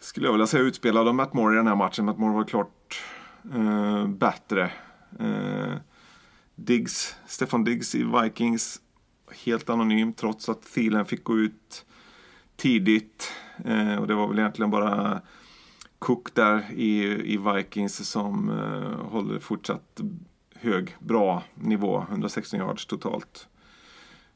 [0.00, 2.04] skulle jag vilja säga utspelad av Matt Moore i den här matchen.
[2.04, 3.02] Matt Moore var klart
[3.54, 4.72] eh, bättre.
[5.18, 5.74] Eh,
[6.54, 8.80] Diggs, Stefan Diggs i Vikings,
[9.44, 11.86] helt anonym trots att Thielen fick gå ut
[12.56, 13.32] tidigt.
[13.64, 15.20] Eh, och det var väl egentligen bara
[15.98, 20.00] Cook där i, i Vikings som eh, håller fortsatt
[20.54, 22.04] hög, bra nivå.
[22.10, 23.48] 116 yards totalt.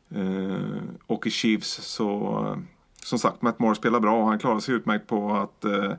[0.08, 2.58] Eh, och i Chiefs så
[3.04, 5.92] som sagt, Matt Moore spelar bra och han klarar sig utmärkt på att eh,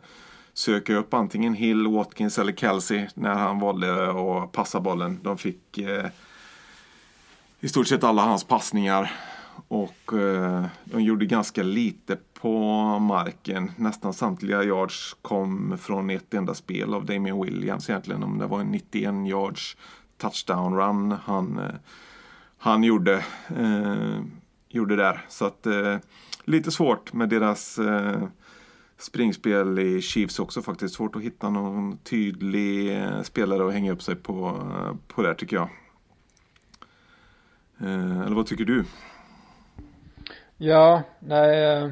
[0.53, 5.19] söka upp antingen Hill, Watkins eller Kelsey när han valde att passa bollen.
[5.23, 6.05] De fick eh,
[7.59, 9.11] i stort sett alla hans passningar
[9.67, 12.59] och eh, de gjorde ganska lite på
[12.99, 13.71] marken.
[13.75, 18.23] Nästan samtliga yards kom från ett enda spel av Damien Williams egentligen.
[18.23, 19.77] Om det var en 91 yards
[20.17, 21.75] touchdown run han, eh,
[22.57, 23.25] han gjorde,
[23.57, 24.21] eh,
[24.69, 25.25] gjorde där.
[25.29, 25.97] Så att eh,
[26.45, 28.23] lite svårt med deras eh,
[28.97, 30.95] springspel i Chiefs också faktiskt.
[30.95, 35.33] Svårt att hitta någon tydlig eh, spelare att hänga upp sig på, eh, på där
[35.33, 35.69] tycker jag.
[37.79, 38.85] Eh, eller vad tycker du?
[40.57, 41.91] Ja, nej, eh,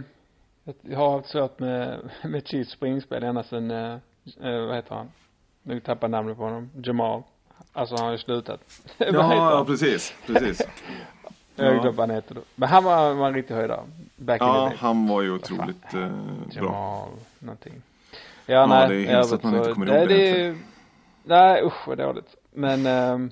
[0.82, 3.98] jag har haft svårt med, med Chiefs springspel ända sedan, eh,
[4.42, 5.12] vad heter han?
[5.64, 6.70] Nu tappar namnet på honom.
[6.84, 7.24] Jamal.
[7.74, 8.60] Alltså han har ju slutat.
[8.98, 9.66] Ja, han?
[9.66, 10.14] precis.
[11.56, 11.66] precis.
[11.66, 11.82] Jag Ja.
[11.82, 12.42] glömde vad han heter då.
[12.56, 13.82] Men han var, var en riktig höjdare.
[14.16, 17.10] Back Ja, han var ju otroligt eh, bra.
[17.40, 17.82] Någonting.
[18.46, 18.90] Ja, nej.
[18.90, 20.58] det är hemskt att man inte kommer nej, ihåg det det.
[21.24, 22.36] Nej, usch vad dåligt.
[22.52, 23.32] Men, ehm,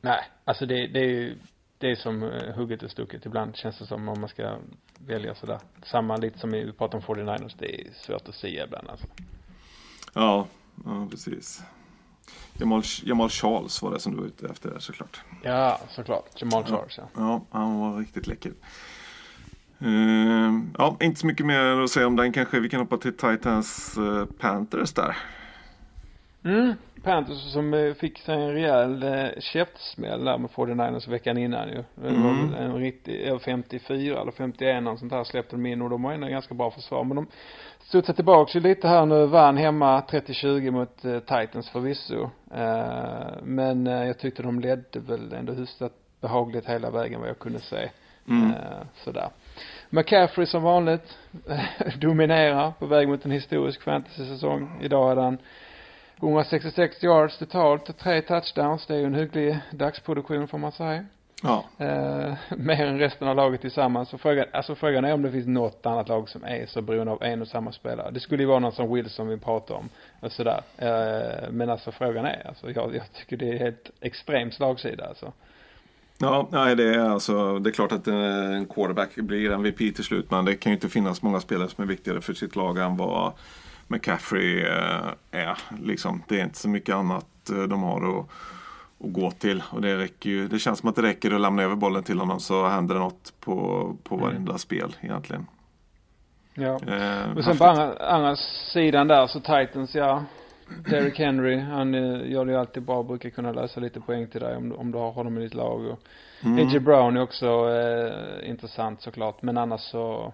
[0.00, 1.36] nej, alltså det, det är ju,
[1.78, 4.56] det är som eh, hugget och stucket ibland känns det som om man ska
[5.06, 5.58] välja sådär.
[5.82, 9.06] Samma lite som vi pratade om 49ers, det är svårt att säga ibland alltså.
[10.14, 10.46] Ja,
[10.84, 11.62] ja precis.
[12.58, 15.20] Jamal, Jamal Charles var det som du var ute efter där såklart.
[15.42, 16.24] Ja, såklart.
[16.36, 17.08] Jamal Charles ja.
[17.16, 18.52] Ja, han var riktigt läcker.
[19.80, 22.60] Ehm, ja, inte så mycket mer att säga om den kanske.
[22.60, 25.16] Vi kan hoppa till Titans eh, Panthers där.
[26.44, 31.68] Mm, Panthers som eh, fick sig en rejäl eh, käftsmäll där med 49ers veckan innan
[31.68, 31.84] ju.
[32.02, 32.54] Mm.
[32.54, 36.12] en riktig, ja, 54 eller 51 och sånt här släppte de in och de har
[36.12, 37.04] ändå ganska bra försvar.
[37.04, 37.26] Men de
[37.82, 42.30] studsade tillbaks ju lite här nu, vann hemma 30-20 mot eh, Titans förvisso.
[42.54, 47.38] Eh, men eh, jag tyckte de ledde väl ändå hyfsat behagligt hela vägen vad jag
[47.38, 47.90] kunde se.
[48.28, 48.50] Mm.
[48.50, 49.28] Eh, sådär.
[49.90, 51.18] McCaffrey som vanligt
[51.98, 54.78] dominerar på väg mot en historisk fantasy-säsong.
[54.82, 55.38] Idag hade han
[56.22, 58.86] 166 yards totalt tre touchdowns.
[58.86, 61.04] Det är ju en hygglig dagsproduktion får man säga.
[61.42, 64.12] Ja, Eh, mer än resten av laget tillsammans.
[64.12, 67.12] Och frågan, alltså frågan är om det finns något annat lag som är så beroende
[67.12, 68.10] av en och samma spelare.
[68.10, 69.88] Det skulle ju vara någon som Wilson vi pratar om
[70.20, 70.60] och sådär.
[70.78, 75.32] Eh, men alltså frågan är, alltså jag, jag tycker det är helt extrem slagsida alltså.
[76.18, 80.30] ja nej, det är alltså det är klart att en quarterback blir MVP till slut
[80.30, 82.96] men det kan ju inte finnas många spelare som är viktigare för sitt lag än
[82.96, 83.32] vad
[83.90, 85.58] McCaffrey eh, är.
[85.82, 88.26] Liksom, det är inte så mycket annat eh, de har att,
[89.04, 89.62] att gå till.
[89.70, 92.18] Och det, räcker ju, det känns som att det räcker att lämna över bollen till
[92.18, 93.54] honom så händer det något på,
[94.02, 94.26] på Mm.
[94.26, 95.46] varenda spel egentligen.
[96.54, 96.80] Ja.
[96.86, 98.36] Eh, Och sen på andra, andra
[98.72, 100.24] sidan där så Titans, ja.
[100.90, 104.40] Derrick Henry, han eh, gör det ju alltid bra, brukar kunna lösa lite poäng till
[104.40, 105.86] dig om, om du har honom i ditt lag.
[105.86, 106.00] Och
[106.44, 106.66] mm.
[106.68, 106.78] A.J.
[106.80, 110.32] Brown är också eh, intressant såklart, men annars så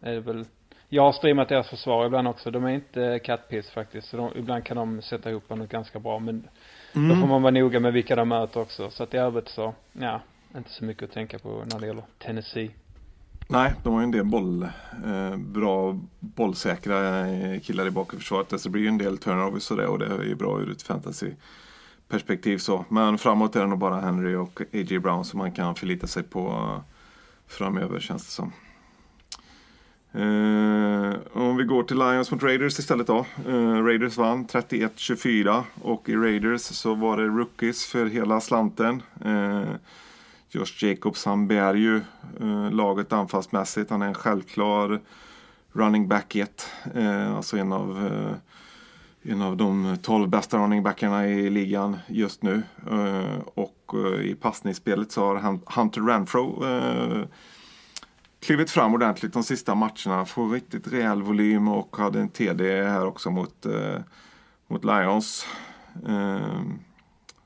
[0.00, 0.44] är det väl
[0.90, 2.50] jag har streamat deras försvar ibland också.
[2.50, 4.08] De är inte kattpiss faktiskt.
[4.08, 6.18] Så de, ibland kan de sätta ihop något ganska bra.
[6.18, 6.48] Men
[7.02, 7.28] då får Mm.
[7.28, 8.90] man vara noga med vilka de möter också.
[8.90, 10.20] Så att i övrigt så, ja,
[10.56, 12.70] inte så mycket att tänka på när det gäller Tennessee.
[13.50, 14.62] Nej, de har ju en del boll,
[15.06, 18.48] eh, bra bollsäkra eh, killar i bakre försvaret.
[18.50, 20.70] Så det blir ju en del turnovers och det och det är ju bra ur
[20.70, 22.84] ett fantasy-perspektiv så.
[22.88, 24.98] Men framåt är det nog bara Henry och A.J.
[24.98, 26.80] Brown som man kan förlita sig på eh,
[27.46, 28.52] framöver känns det som.
[30.18, 33.26] Eh, om vi går till Lions mot Raiders istället då.
[33.48, 39.02] Eh, Raiders vann 31-24 och i Raiders så var det rookies för hela slanten.
[39.24, 39.62] Eh,
[40.50, 41.96] Josh Jacobs han bär ju
[42.40, 43.90] eh, laget anfallsmässigt.
[43.90, 45.00] Han är en självklar
[45.72, 46.70] running back 1.
[46.94, 52.42] Eh, alltså en av, eh, en av de 12 bästa running backarna i ligan just
[52.42, 52.62] nu.
[52.90, 57.24] Eh, och eh, i passningsspelet så har Hunter Renfro eh,
[58.40, 60.24] klivit fram ordentligt de sista matcherna.
[60.24, 64.00] Får riktigt rejäl volym och hade en TD här också mot, eh,
[64.66, 65.46] mot Lions.
[66.08, 66.62] Eh,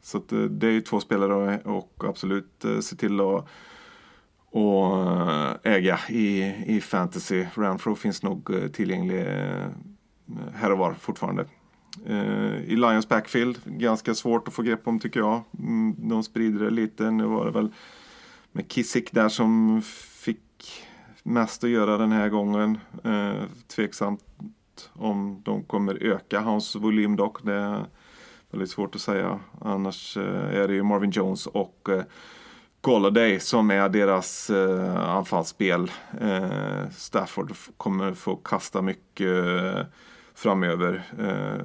[0.02, 3.48] så att, eh, det är ju två spelare och absolut eh, se till att
[4.54, 7.46] och eh, äga i, i fantasy.
[7.54, 9.26] Renfro finns nog eh, tillgänglig
[10.54, 11.46] här och var fortfarande.
[12.66, 15.42] I Lions backfield, ganska svårt att få grepp om tycker jag.
[15.58, 17.10] Mm, de sprider det lite.
[17.10, 17.72] Nu var det väl
[18.52, 19.82] med Kissick där som
[20.62, 20.86] fick
[21.22, 22.78] mest att göra den här gången.
[23.04, 24.24] Eh, tveksamt
[24.92, 27.44] om de kommer öka hans volym dock.
[27.44, 27.84] Det är
[28.50, 29.40] väldigt svårt att säga.
[29.60, 32.02] Annars eh, är det ju Marvin Jones och eh,
[32.80, 35.90] Golladay som är deras eh, anfallsspel.
[36.20, 39.80] Eh, Stafford kommer få kasta mycket eh,
[40.34, 41.02] framöver.
[41.18, 41.56] Eh,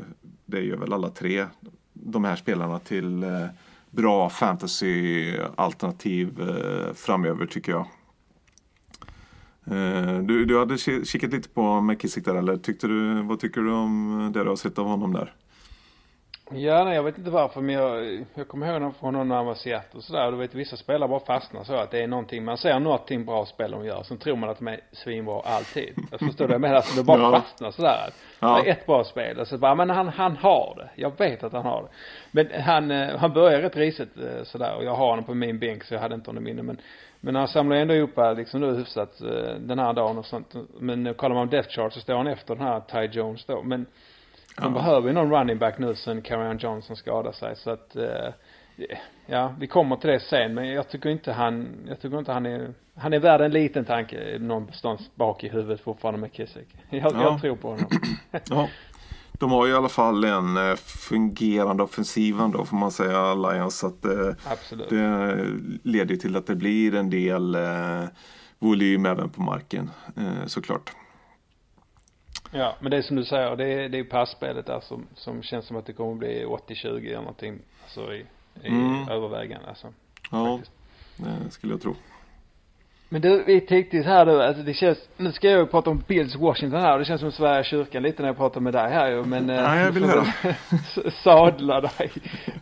[0.46, 1.46] det gör väl alla tre
[1.94, 3.46] de här spelarna till eh,
[3.90, 7.86] bra fantasy-alternativ eh, framöver tycker jag.
[9.72, 13.62] Eh, du, du hade ki- kikat lite på McKissick där eller tyckte du, vad tycker
[13.62, 15.34] du om det du har sett av honom där?
[16.52, 19.46] Ja, nej, jag vet inte varför men jag, jag kommer ihåg från honom när han
[19.46, 20.32] var i Seattle och sådär.
[20.32, 23.46] Du vet vissa spelare bara fastnar så att det är någonting, man ser någonting bra
[23.46, 24.04] spel de gör.
[24.04, 25.94] Sen tror man att de är svinbra alltid.
[26.12, 26.76] Jag förstår det jag menar?
[26.76, 27.32] Alltså det bara Ja.
[27.42, 28.10] fastnar sådär.
[28.40, 28.62] Ja.
[28.64, 29.40] Det är ett bra spel.
[29.40, 30.90] Alltså bara, men han, han har det.
[31.02, 31.90] Jag vet att han har det.
[32.32, 35.60] Men han, eh, han börjar rätt risigt eh, sådär och jag har honom på min
[35.60, 36.78] bänk så jag hade inte honom inne men
[37.22, 40.56] men han samlar ändå ihop liksom nu hyfsat eh, den här dagen och sånt.
[40.80, 43.64] Men kollar man Death Chart så står han efter den här Ty Jones då.
[43.64, 43.86] Men
[44.58, 44.70] de Ja.
[44.70, 48.34] behöver ju någon running back nu sen Carrion Johnson skadar sig så att eh,
[49.26, 52.46] Ja, vi kommer till det sen men jag tycker inte han, jag tycker inte han
[52.46, 56.68] är, han är värd en liten tanke någonstans bak i huvudet fortfarande med Kissick.
[56.90, 57.22] Jag, Ja.
[57.22, 57.86] jag tror på honom.
[58.50, 58.68] Ja.
[59.40, 63.78] De har ju i alla fall en eh, fungerande offensiv ändå får man säga, Lions.
[63.80, 64.90] Så att, eh, Absolut.
[64.90, 65.46] det
[65.84, 68.04] leder till att det blir en del eh,
[68.60, 70.92] volym även på marken eh, såklart.
[72.52, 75.44] Ja, men det är som du säger, det är, det är passspelet där som, som
[75.44, 78.26] känns som att det kommer bli 80-20 eller någonting, alltså i,
[78.64, 79.08] i Mm.
[79.10, 79.88] övervägande alltså.
[80.32, 80.72] Ja, Faktiskt.
[81.46, 81.96] det skulle jag tro.
[83.10, 86.04] Men du, vi tänkte här du, alltså det känns, nu ska jag ju prata om
[86.08, 88.92] Bills Washington här och det känns som Sverige kyrkan lite när jag pratar med dig
[88.92, 90.26] här ju, men eh, Ja, jag vill höra.
[91.24, 92.12] sadla dig.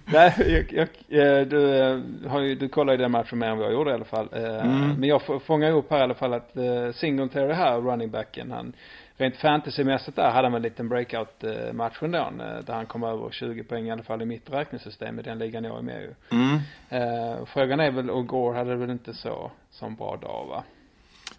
[0.05, 1.99] Nej, jag, jag, eh, du eh,
[2.31, 4.29] har ju, du kollar ju den matchen mer än vad jag gjorde i alla fall.
[4.33, 4.93] Mm.
[4.99, 6.51] Men jag fångar upp här i alla fall att
[6.95, 8.73] Singletary här, running backen, han
[9.17, 13.03] Rent fantasymässigt där hade han en liten breakout eh, match ändå, eh, där han kom
[13.03, 16.03] över 20 poäng i alla fall i mitt räknesystem i den ligan jag är med
[16.03, 16.09] i.
[16.35, 16.55] Mm.
[16.89, 20.63] Eh, frågan är väl, och Gore hade väl inte så, som bra dag va?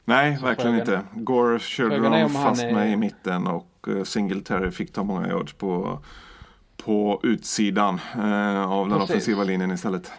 [0.04, 1.20] Nej, Så verkligen frågan- inte.
[1.20, 5.52] Gore körde de fast är- med i mitten och eh, Singletary fick ta många yards
[5.52, 5.98] på,
[6.76, 9.10] på utsidan eh, av den Precis.
[9.10, 10.12] offensiva linjen istället.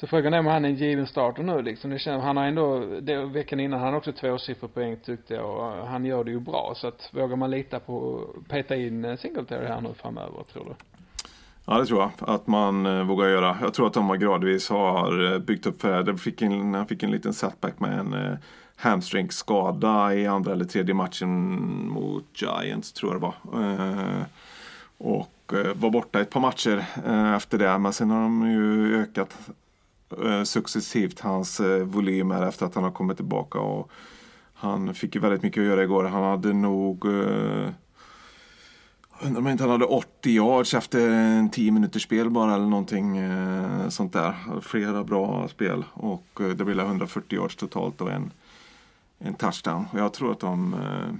[0.00, 1.90] Så frågan är om han är en given starter nu liksom.
[1.90, 5.86] Det känns, han har ändå, det, veckan innan han också tvåsiffrig poäng tyckte jag och
[5.86, 6.72] han gör det ju bra.
[6.76, 10.74] Så att vågar man lita på, peta in eh, Singletary här nu framöver tror du?
[11.64, 13.56] Ja, det tror jag att man eh, vågar göra.
[13.62, 16.16] Jag tror att de gradvis har eh, byggt upp för det.
[16.16, 18.38] Fick en, han fick en liten setback med en eh,
[18.76, 21.58] hamstringskada i andra eller tredje matchen
[21.88, 23.62] mot Giants tror jag det var.
[23.62, 24.22] Eh,
[24.98, 27.78] och eh, var borta ett par matcher eh, efter det.
[27.78, 29.36] Men sen har de ju ökat
[30.24, 33.58] Eh, successivt hans eh, volymer efter att han har kommit tillbaka.
[33.58, 33.90] Och
[34.54, 36.04] han fick ju väldigt mycket att göra igår.
[36.04, 37.70] Han hade nog eh,
[39.22, 43.16] Undrar om inte han hade 80 yards efter en 10 minuters spel bara eller någonting
[43.16, 44.34] eh, sånt där.
[44.60, 48.32] Flera bra spel och eh, det blev 140 yards totalt och en,
[49.18, 49.86] en touchdown.
[49.92, 51.14] Och jag tror att de eh,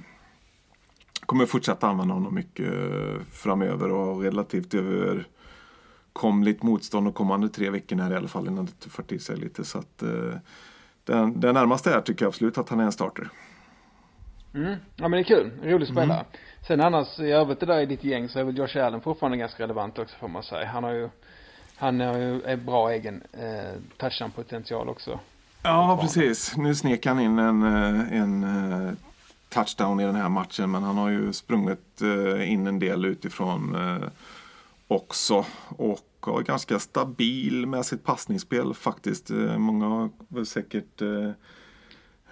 [1.26, 2.72] kommer fortsätta använda honom mycket
[3.32, 5.26] framöver och relativt över
[6.14, 9.64] överkomligt motstånd de kommande tre veckorna i alla fall innan det tuffar till sig lite.
[9.64, 10.38] Så att eh,
[11.04, 13.28] den, den närmaste är tycker jag absolut att han är en starter.
[14.54, 14.76] Mm.
[14.96, 16.20] Ja men det är kul, rolig spelare.
[16.20, 16.26] Mm.
[16.66, 19.38] Sen annars i övrigt det där i ditt gäng så är väl Josh Allen fortfarande
[19.38, 20.66] ganska relevant också får man säga.
[20.66, 21.08] Han har ju,
[21.76, 25.20] han har ju är bra egen eh, touchdown potential också.
[25.62, 28.92] Ja precis, nu snek han in en, eh, en eh,
[29.48, 33.76] touchdown i den här matchen men han har ju sprungit eh, in en del utifrån
[34.90, 39.30] också och är ganska stabil med sitt passningsspel faktiskt.
[39.30, 41.30] Eh, många väl säkert eh,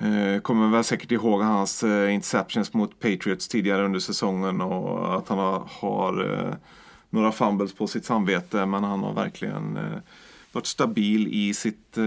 [0.09, 5.29] eh, kommer väl säkert ihåg hans eh, interceptions mot Patriots tidigare under säsongen och att
[5.29, 6.55] han har, har eh,
[7.11, 9.99] några fumbles på sitt samvete men han har verkligen eh,
[10.53, 11.99] varit stabil i sitt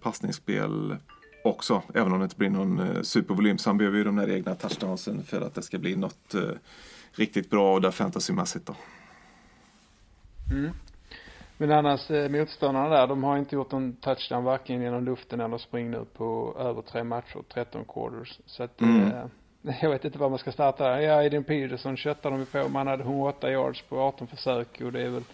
[0.00, 0.96] passningsspel
[1.44, 1.82] också.
[1.94, 5.24] Även om det inte blir någon supervolym så han behöver ju de där egna touchdownsen
[5.24, 6.34] för att det ska bli något
[7.12, 8.76] riktigt bra och där fantasymässigt då.
[10.50, 10.72] Mm.
[11.58, 15.58] Men annars eh, motståndarna där, de har inte gjort någon touchdown varken genom luften eller
[15.58, 18.40] spring nu på över tre matcher, 13 quarters.
[18.46, 19.02] Så att mm.
[19.02, 19.24] eh,
[19.82, 20.98] jag vet inte vad man ska starta där.
[20.98, 22.68] Ja, Aiden Peterson köttar de ju på.
[22.68, 25.24] Man hade 108 yards på 18 försök och det är väl,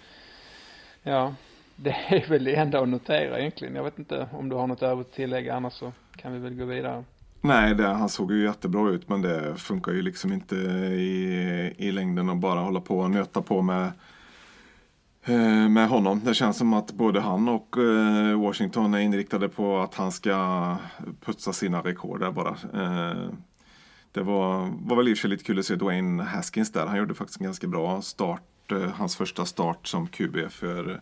[1.02, 1.34] ja,
[1.76, 3.74] det är väl det enda att notera egentligen.
[3.74, 6.54] Jag vet inte om du har något övrigt att tillägga annars så kan vi väl
[6.54, 7.04] gå vidare.
[7.40, 11.92] Nej, det, han såg ju jättebra ut men det funkar ju liksom inte i, i
[11.92, 13.92] längden att bara hålla på och nöta på med
[15.24, 16.20] med honom.
[16.24, 20.76] Det känns som att både han och eh, Washington är inriktade på att han ska
[21.20, 22.50] putsa sina rekord där bara.
[22.50, 23.30] Eh,
[24.12, 26.86] det var, var väl i och för sig lite kul att se Dwayne Haskins där.
[26.86, 31.00] Han gjorde faktiskt en ganska bra start, hans första start som QB för,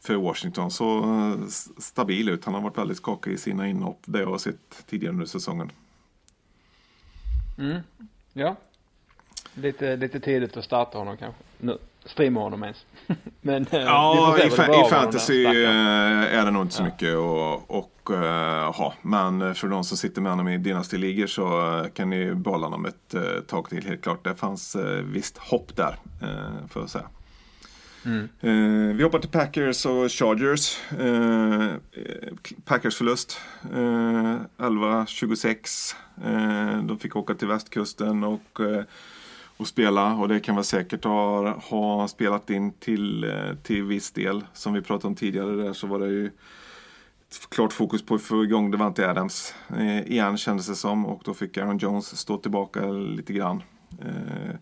[0.00, 0.70] för Washington.
[0.70, 1.36] Så
[1.78, 2.44] stabil ut.
[2.44, 5.70] Han har varit väldigt skakig i sina inhopp, det jag har sett tidigare under säsongen.
[7.58, 7.80] Mm.
[8.32, 8.56] Ja.
[9.54, 12.86] Lite, lite tidigt att starta honom kanske nu streama honom ens.
[13.40, 16.86] Men eh, ja, i, fa i fantasy eh, är det nog inte så ja.
[16.86, 18.94] mycket att och, uh, ha.
[19.02, 23.14] Men för de som sitter med honom i Dynasty-ligor så kan ni behålla honom ett
[23.14, 24.24] uh, tag till helt klart.
[24.24, 27.08] Det fanns uh, visst hopp där, uh, får jag säga.
[28.06, 28.28] Mm.
[28.96, 30.78] vi hoppar till Packers och Chargers.
[32.64, 33.40] Packers förlust
[34.58, 35.94] 11-26.
[36.88, 38.60] de fick åka till västkusten och
[39.56, 44.10] att spela och det kan väl säkert ha, ha spelat in till, eh, till viss
[44.10, 44.44] del.
[44.52, 46.30] Som vi pratade om tidigare där så var det ju
[47.48, 51.34] klart fokus på att få igång Devante Adams eh, igen kändes det som och då
[51.34, 53.62] fick Aaron Jones stå tillbaka lite grann.
[54.00, 54.54] Eh,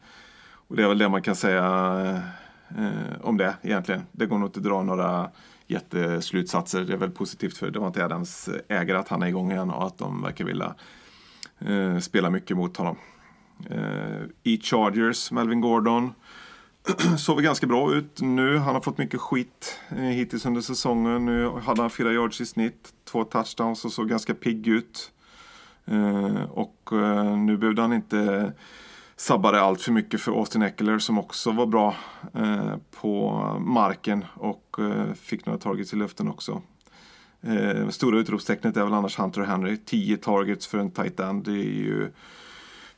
[0.68, 2.22] och det är väl det man kan säga
[2.68, 4.02] eh, om det egentligen.
[4.12, 5.30] Det går nog inte att dra några
[5.66, 6.80] jätteslutsatser.
[6.80, 9.86] Det är väl positivt för Devante Adams eh, ägare att han är igång igen och
[9.86, 10.74] att de verkar vilja
[11.58, 12.96] eh, spela mycket mot honom.
[13.70, 16.12] Eh, I Chargers, Melvin Gordon.
[17.18, 18.56] såg ganska bra ut nu.
[18.58, 21.24] Han har fått mycket skit eh, hittills under säsongen.
[21.24, 25.12] Nu hade han fyra yards i snitt, två touchdowns och såg ganska pigg ut.
[25.84, 26.88] Eh, och
[27.38, 28.52] nu behövde han inte
[29.16, 31.94] sabba det allt för mycket för Austin Eckler som också var bra
[32.90, 34.76] på marken och
[35.16, 36.62] fick några targets i luften också.
[37.90, 39.76] Stora utropstecknet är väl annars Hunter Henry.
[39.76, 41.44] 10 targets för en tight end.
[41.44, 42.10] Det är ju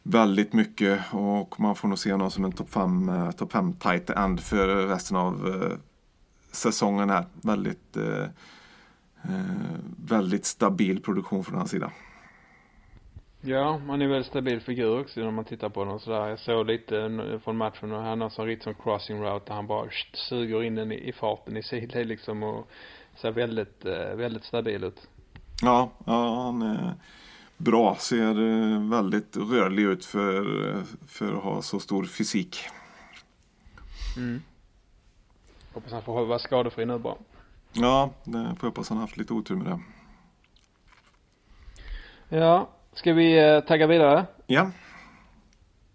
[0.06, 3.72] väldigt mycket och man får nog se honom som en topp 5 eh, top fem
[3.72, 5.78] tight end för resten av eh,
[6.52, 7.24] säsongen här.
[7.42, 8.26] Väldigt, eh,
[10.08, 11.90] väldigt stabil produktion från hans sida.
[13.40, 16.28] Ja, han är väldigt stabil figur också när man tittar på honom sådär.
[16.28, 17.10] Jag såg lite
[17.44, 20.74] från matchen och han har sån riktigt som crossing route där han bara suger in
[20.74, 22.68] den i, i farten i sidled liksom och
[23.16, 25.08] ser väldigt, väldigt stabil ut.
[25.62, 26.94] Ja, ja han är
[27.56, 27.96] bra.
[27.96, 30.44] Ser eh, väldigt rörlig ut för,
[31.06, 32.58] för att ha så stor fysik.
[34.16, 34.42] Mm.
[35.72, 37.16] Hoppas han får vara skadefri nu bara.
[37.72, 39.80] Ja, det får jag hoppas han haft lite otur med det.
[42.36, 44.26] Ja, ska vi eh, tagga vidare?
[44.46, 44.70] Ja.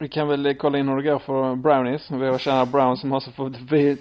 [0.02, 2.12] Vi kan väl kolla in hur det går för Brownies.
[2.12, 3.32] Vi har kära Brown som har så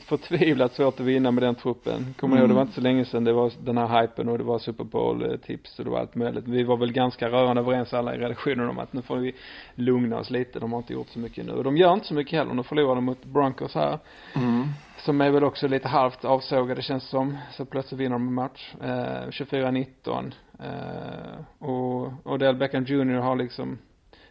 [0.06, 2.14] förtvivlat svårt att vinna med den truppen.
[2.18, 2.42] Kommer mm.
[2.42, 4.58] ihåg, det var inte så länge sedan det var den här hypen och det var
[4.58, 6.48] Super Bowl-tips och det var allt möjligt.
[6.48, 9.34] Vi var väl ganska rörande överens alla i redaktionen om att nu får vi
[9.74, 10.58] lugna oss lite.
[10.58, 11.52] De har inte gjort så mycket nu.
[11.52, 12.54] Och de gör inte så mycket heller.
[12.54, 13.98] Nu förlorar de mot Broncos här.
[14.34, 14.66] Mm.
[14.96, 17.38] Som är väl också lite halvt avsågade känns som.
[17.52, 18.74] Så plötsligt vinner de en match.
[18.82, 20.34] Eh, 24-19.
[20.60, 23.78] Eh, och Odell Beckham Jr har liksom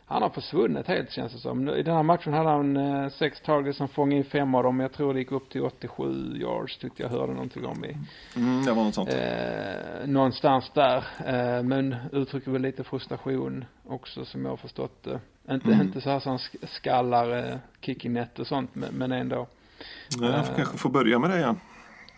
[0.09, 1.69] han har försvunnit helt känns det som.
[1.69, 4.79] I den här matchen hade han eh, sex targets som fångade in fem av dem.
[4.79, 7.97] Jag tror det gick upp till 87 yards tyckte jag hörde någonting om i.
[8.35, 9.09] Mm, det var något sånt.
[9.13, 10.97] Eh, någonstans där.
[11.25, 15.19] Eh, men uttrycker väl lite frustration också som jag har förstått det.
[15.53, 15.81] Inte, Mm.
[15.87, 19.47] inte så här som sk- skallar, eh, kicking net och sånt men, men ändå.
[20.19, 21.59] Nej, jag kanske får börja med det igen.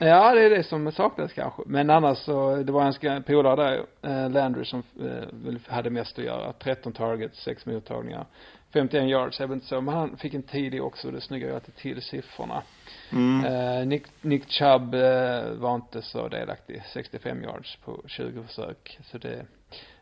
[0.02, 1.62] Ja, det är det som saknas kanske.
[1.66, 3.86] Men annars så, det var en polare där,
[4.24, 6.54] eh, Landry, som eh, hade mest att göra.
[6.54, 8.26] 13 targets, 6 mottagningar.
[8.74, 11.56] 51 yards, är väl inte så, men han fick en tidig också, det snyggar ju
[11.56, 12.64] alltid till siffrorna.
[13.12, 13.46] Mm.
[13.46, 19.00] Eh, Nick, Nick Chubb eh, var inte så delaktig, 65 yards på 20 försök.
[19.04, 19.46] Så det,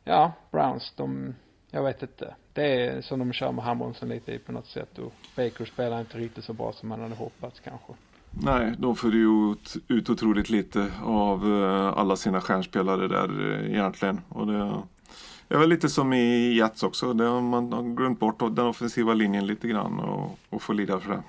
[0.03, 1.35] ja, Browns, de,
[1.71, 2.35] jag vet inte.
[2.53, 5.99] Det är som de kör med handbromsen lite i på något sätt och Baker spelar
[5.99, 7.93] inte riktigt så bra som man hade hoppats kanske.
[8.41, 9.55] Nej, de får ju
[9.87, 14.21] ut, otroligt lite av eh, alla sina stjärnspelare där eh, egentligen.
[14.29, 17.05] Och det är väl lite som i Jets också.
[17.05, 21.11] Har man har glömt bort den offensiva linjen lite grann och, och får lida för
[21.11, 21.23] det.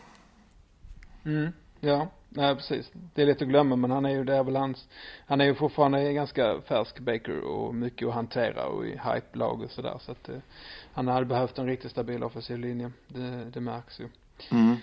[1.31, 2.91] Mm, ja, nej precis.
[3.15, 4.89] Det är lätt att glömma men han är ju, det är väl hans,
[5.27, 9.71] han är ju fortfarande ganska färsk Baker och mycket att hantera och i hype-lag och
[9.71, 10.37] sådär så att eh,
[10.93, 12.93] han hade behövt en riktigt stabil offensiv linje.
[13.09, 14.09] Det, det märks ju.
[14.51, 14.77] Mm.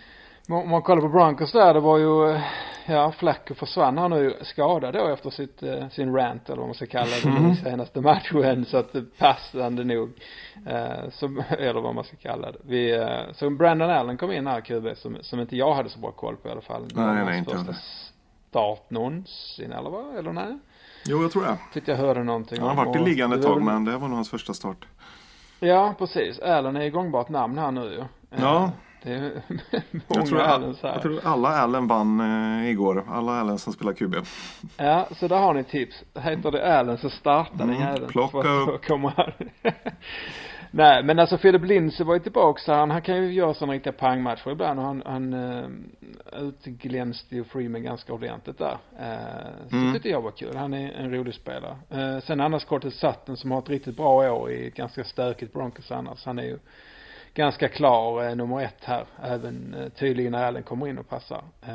[0.50, 2.42] Om man kollar på Broncos där, det var ju, eh,
[2.86, 6.76] ja, Flacco försvann han nu skadad då efter sitt, eh, sin rant eller vad man
[6.76, 10.10] ska kalla det, i senaste matchen så att eh, passande nog,
[10.66, 12.58] eh, som, eller vad man ska kalla det.
[12.64, 16.00] Vi, eh, så Brandon Allen kom in här QB som, som inte jag hade så
[16.00, 16.88] bra koll på i alla fall.
[16.94, 17.76] Nej, nej, hans inte heller.
[18.50, 20.60] start någonsin eller vad, eller nej?
[21.06, 21.58] Jo, jag tror det.
[21.74, 24.16] Tyckte jag hörde någonting Han har varit i ligan ett tag men det var nog
[24.16, 24.88] hans första start.
[25.60, 26.40] Ja, precis.
[26.40, 28.04] Allen är ju gångbart namn här nu ju.
[28.42, 28.72] Ja.
[29.06, 29.42] Det är
[30.08, 30.94] Jag tror, Allens här.
[30.94, 33.06] jag tror alla Allen vann eh, igår.
[33.10, 34.16] Alla Allen som spelar QB.
[34.78, 36.04] Ja, så där har ni tips.
[36.20, 38.08] Heter det Allen så startar den Mm, jäveln.
[38.08, 38.82] plocka upp.
[40.72, 43.74] Nej, men alltså Philip Lindsey var ju tillbaka så han, han kan ju göra sådana
[43.74, 45.70] riktiga pangmatcher ibland och han, han uh,
[46.42, 48.72] utglänste ju Freeman ganska ordentligt där.
[49.00, 49.94] Uh, så Mm.
[49.94, 50.56] tyckte jag var kul.
[50.56, 51.76] Han är en rolig spelare.
[51.94, 55.54] Uh, sen annars Cortez Sutton som har ett riktigt bra år i ett ganska stökigt
[55.54, 56.26] Broncos annars.
[56.26, 56.60] Han är ju
[57.36, 59.06] ganska klar eh, nummer ett här.
[59.24, 61.44] Även eh, tydligen när Allen kommer in och passar.
[61.62, 61.74] Eh,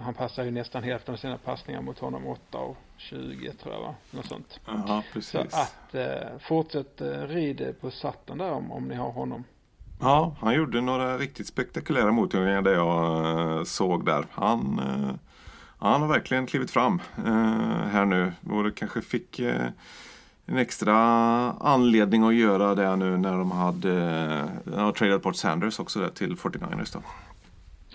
[0.00, 3.80] han passar ju nästan hälften av sina passningar mot honom 8 av 20 tror jag
[3.80, 3.94] va?
[4.10, 4.60] Något sånt.
[4.66, 5.54] Ja, Så precis.
[5.54, 9.44] att eh, fortsätt rid på Sutton där om, om ni har honom.
[10.00, 14.26] Ja, han gjorde några riktigt spektakulära mottagningar där jag såg där.
[14.30, 14.80] Han,
[15.78, 17.00] han har verkligen klivit fram
[17.90, 18.32] här nu.
[18.50, 19.40] Och det kanske fick
[20.46, 20.94] en extra
[21.60, 23.92] anledning att göra det nu när de hade
[24.76, 27.02] eh, tradat bort Sanders också där till 49ers då.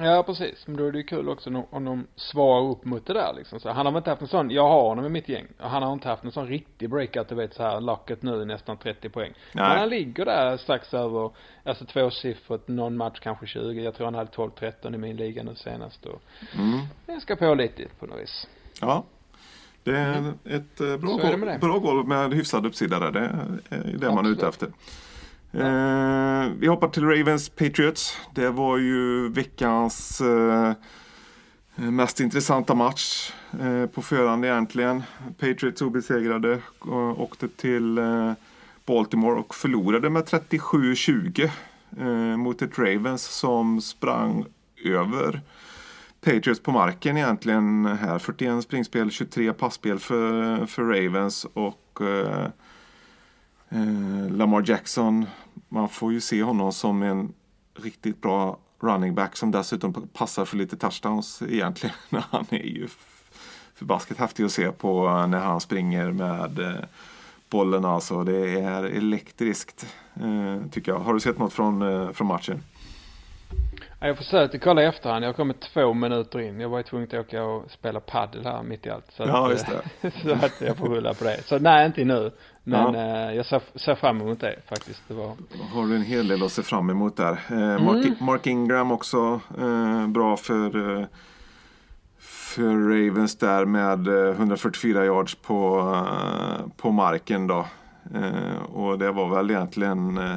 [0.02, 3.14] Ja precis, men då är det ju kul också om- de svarar upp mot det
[3.14, 3.60] där liksom.
[3.60, 5.46] Så han har inte haft en sån, jag har honom i mitt gäng.
[5.58, 8.78] Han har inte haft en sån riktig breakout, du vet så här locket nu nästan
[8.78, 9.34] 30 poäng.
[9.54, 9.70] Nej.
[9.70, 11.32] Men han ligger där strax över,
[11.66, 13.82] alltså tvåsiffrigt, någon match kanske 20.
[13.84, 16.22] Jag tror han hade 12-13 i min liga nu senast och
[16.58, 16.80] Mm.
[17.06, 18.48] jag ska på lite på något vis.
[18.82, 19.04] Ja.
[19.84, 23.12] Det är ett eh, bra, är det bra golv med hyfsad uppsida där.
[23.12, 24.68] Det är det man är ute efter.
[25.52, 28.18] Eh, vi hoppar till Ravens Patriots.
[28.36, 30.74] Det var ju veckans eh,
[31.76, 35.04] mest intressanta match eh, på förhand egentligen.
[35.40, 38.34] Patriots obesegrade och åkte till eh,
[38.86, 41.50] Baltimore och förlorade med 37-20
[42.00, 44.46] eh, mot ett Ravens som sprang
[44.86, 45.42] över
[46.22, 48.20] Patriots på marken egentligen här.
[48.20, 52.46] 41 springspel, 23 passspel för, för Ravens och eh,
[53.70, 55.26] eh, Lamar Jackson.
[55.70, 57.34] Man får ju se honom som en
[57.80, 61.96] riktigt bra running back som dessutom passar för lite touchdowns egentligen.
[62.32, 62.88] Han är ju
[63.76, 66.86] förbaskat häftig att se på när han springer med eh,
[67.50, 68.24] bollen alltså.
[68.24, 71.00] Det är elektriskt eh, tycker jag.
[71.00, 72.64] Har du sett något från, eh, från matchen?
[74.02, 76.60] Ja, Jag försökte kolla i efterhand, jag kom två minuter in.
[76.60, 79.12] Jag var ju tvungen att åka och spela paddel här mitt i allt.
[79.12, 81.44] Så Ja, att, just eh, så att jag får rulla på det.
[81.46, 82.32] Så nej, inte nu.
[82.64, 83.28] Men Ja.
[83.30, 85.02] eh, jag ser, ser fram emot det faktiskt.
[85.08, 85.36] Det var,
[85.74, 87.32] har du en hel del att se fram emot där.
[87.50, 91.06] Eh, Mark, Mark Ingram också eh, bra för, eh,
[92.20, 97.66] för Ravens där med eh, 144 yards på, eh, på marken då.
[98.16, 100.36] Eh, och det var väl egentligen eh,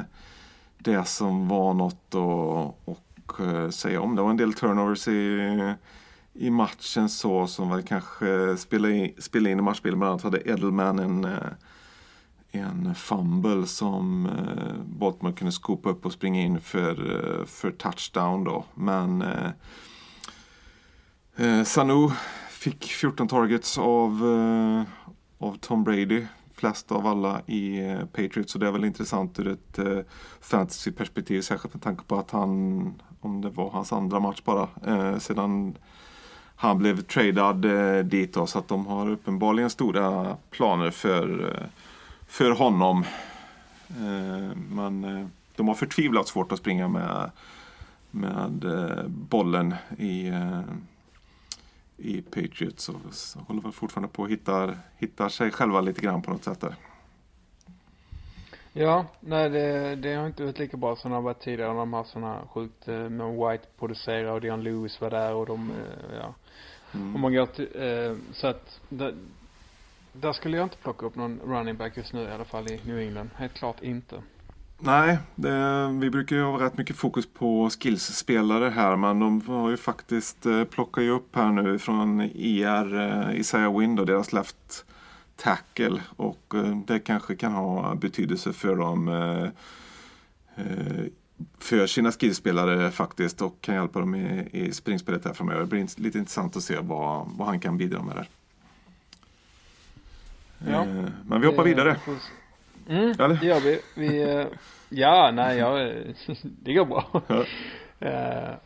[0.77, 2.93] det som var något att och, eh,
[3.39, 4.15] Eh, säga om.
[4.15, 5.73] Det var en del turnovers i,
[6.33, 9.99] i matchen så som väl kanske spelade in, spelade in i matchbilden.
[9.99, 11.31] Bland annat hade Edelman en eh,
[12.55, 18.65] en fumble som eh, Baltimore kunde skopa upp och springa in för, för touchdown då.
[18.73, 19.23] Men
[21.35, 22.09] eh, Sanu
[22.49, 24.23] fick 14 targets av,
[25.37, 28.51] av Tom Brady flest av alla i eh, Patriots.
[28.51, 29.99] Så det är väl intressant ur ett eh,
[30.41, 31.41] fantasyperspektiv.
[31.41, 35.77] Särskilt med tanke på att han, om det var hans andra match bara, eh, sedan
[36.55, 38.47] han blev tradad eh, dit då.
[38.47, 41.67] Så att de har uppenbarligen stora planer för, eh,
[42.27, 43.05] för honom.
[43.89, 47.31] Eh, men eh, de har förtvivlat svårt att springa med,
[48.11, 50.61] med eh, bollen i eh,
[52.03, 52.95] i Patriots och
[53.47, 56.75] håller väl fortfarande på att hitta hittar sig själva lite grann på något sätt där.
[58.73, 61.73] Ja, nej det, det har inte varit lika bra som det har varit tidigare.
[61.73, 65.71] De har sådana sjukt, eh, med White producerar och Dion Lewis var där och de,
[65.71, 66.33] eh, ja.
[66.93, 67.15] Mm.
[67.15, 69.15] Om man går till, eh, så att, där,
[70.13, 72.81] där skulle jag inte plocka upp någon running back just nu i alla fall i
[72.85, 73.29] New England.
[73.35, 74.21] Helt klart inte.
[74.85, 79.69] Nej, det, vi brukar ju ha rätt mycket fokus på skillsspelare här men de har
[79.69, 84.33] ju faktiskt eh, plockat ju upp här nu från IR, eh, Isaiah Wind och deras
[84.33, 84.85] left
[85.35, 89.51] tackle och eh, det kanske kan ha betydelse för dem
[91.59, 95.61] för sina skillspelare faktiskt och kan hjälpa dem i, i springspelet här framöver.
[95.61, 98.29] Det blir lite intressant att se vad, vad han kan bidra med där.
[100.71, 100.85] Ja,
[101.25, 101.97] men vi hoppar vidare.
[102.89, 103.37] Mm, Eller?
[103.41, 103.79] det gör vi.
[103.95, 104.45] vi eh,
[104.89, 105.77] ja, nej, ja,
[106.43, 107.21] det går bra.
[107.99, 108.57] Ja.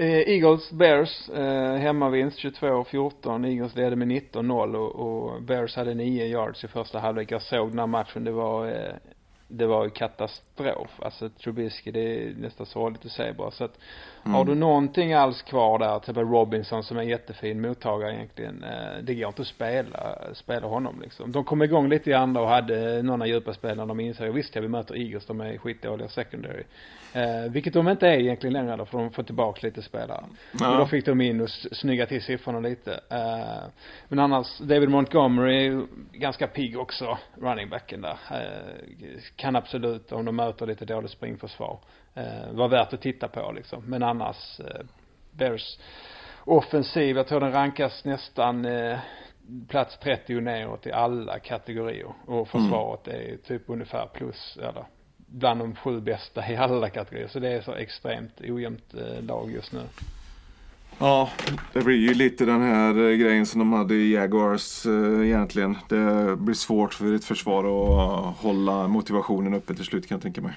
[0.00, 3.46] Uh, Eagles, Bears, uh, hemmavinst 22-14.
[3.46, 7.30] Eagles ledde med 19-0 och, och, Bears hade 9 yards i första halvlek.
[7.30, 8.94] Jag såg den här matchen, det var uh,
[9.48, 10.90] det var ju katastrof.
[11.02, 13.50] Alltså Trubisky, det är nästan sorgligt att se bara.
[13.50, 13.78] Så att
[14.24, 14.34] mm.
[14.34, 18.64] har du någonting alls kvar där, typ Robinson som är en jättefin mottagare egentligen.
[18.64, 21.32] Eh, det går inte att spela, spela honom liksom.
[21.32, 23.86] De kom igång lite i andra och hade några djupa spelare.
[23.86, 26.62] De insåg, visst ja vi möter Eagles, de är skitdåliga secondary.
[27.12, 30.24] Eh, vilket de inte är egentligen längre då, för de får tillbaka lite spelare.
[30.60, 30.72] Ja.
[30.72, 33.00] Och då fick de in och snygga till siffrorna lite.
[33.10, 33.70] Eh,
[34.08, 38.18] men annars, David Montgomery ganska pigg också, running backen där.
[38.30, 41.78] Eh, kan absolut, om de möter lite dåligt springförsvar,
[42.14, 43.84] eh, vara värt att titta på liksom.
[43.86, 44.86] Men annars, eh,
[45.32, 45.78] Bears
[46.44, 48.98] offensiv, jag tror den rankas nästan eh,
[49.68, 52.12] plats 30 neråt i alla kategorier.
[52.26, 53.20] Och försvaret mm.
[53.20, 54.84] är typ ungefär plus, eller
[55.16, 57.28] bland de sju bästa i alla kategorier.
[57.28, 59.82] Så det är så extremt ojämnt eh, lag just nu.
[60.98, 61.30] Ja,
[61.72, 65.78] det blir ju lite den här eh, grejen som de hade i Jaguars eh, egentligen.
[65.88, 70.40] Det blir svårt för ett försvar att hålla motivationen uppe till slut kan jag tänka
[70.40, 70.52] mig.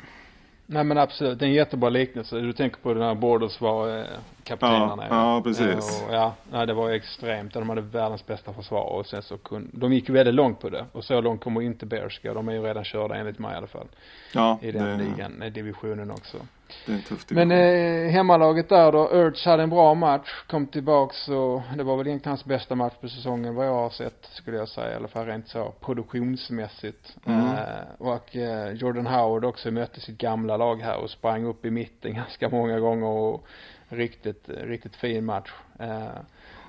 [0.65, 2.39] Nej men absolut, det är en jättebra liknelse.
[2.39, 4.05] Du tänker på den här Borders var eh,
[4.43, 5.07] kaptenerna.
[5.09, 6.03] Ja, ja precis.
[6.07, 7.53] Och, ja, nej, det var extremt.
[7.53, 10.69] De hade världens bästa försvar och sen så kunde, de gick ju väldigt långt på
[10.69, 10.85] det.
[10.91, 12.33] Och så långt kommer inte Bears gå.
[12.33, 13.87] De är ju redan körda enligt mig i alla fall.
[14.33, 14.59] Ja.
[14.61, 15.03] I den det...
[15.03, 16.37] ligan, divisionen också.
[16.86, 20.67] Det är en tuff Men eh, hemmalaget där då, Urge hade en bra match, kom
[20.67, 24.30] tillbaks och det var väl egentligen hans bästa match på säsongen vad jag har sett
[24.32, 27.15] skulle jag säga, i alla fall rent så produktionsmässigt.
[27.26, 27.39] Mm.
[27.39, 31.72] Eh, och eh, Jordan Howard också mötte sitt gamla lag här och sprang upp i
[31.72, 33.45] mitten ganska många gånger och
[33.89, 35.51] riktigt, riktigt fin match.
[35.80, 36.22] Eh,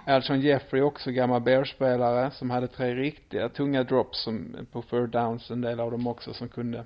[0.06, 5.50] Alshon Jeffrey också gammal Bears-spelare som hade tre riktiga tunga drops som, på third downs,
[5.50, 6.84] en del av dem också som kunde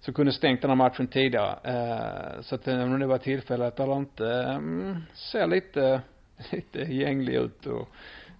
[0.00, 1.58] som kunde stängt den här matchen tidigare.
[1.64, 6.00] Eh, så att om det var tillfället eller inte, mm, ser lite,
[6.52, 7.88] lite gänglig ut och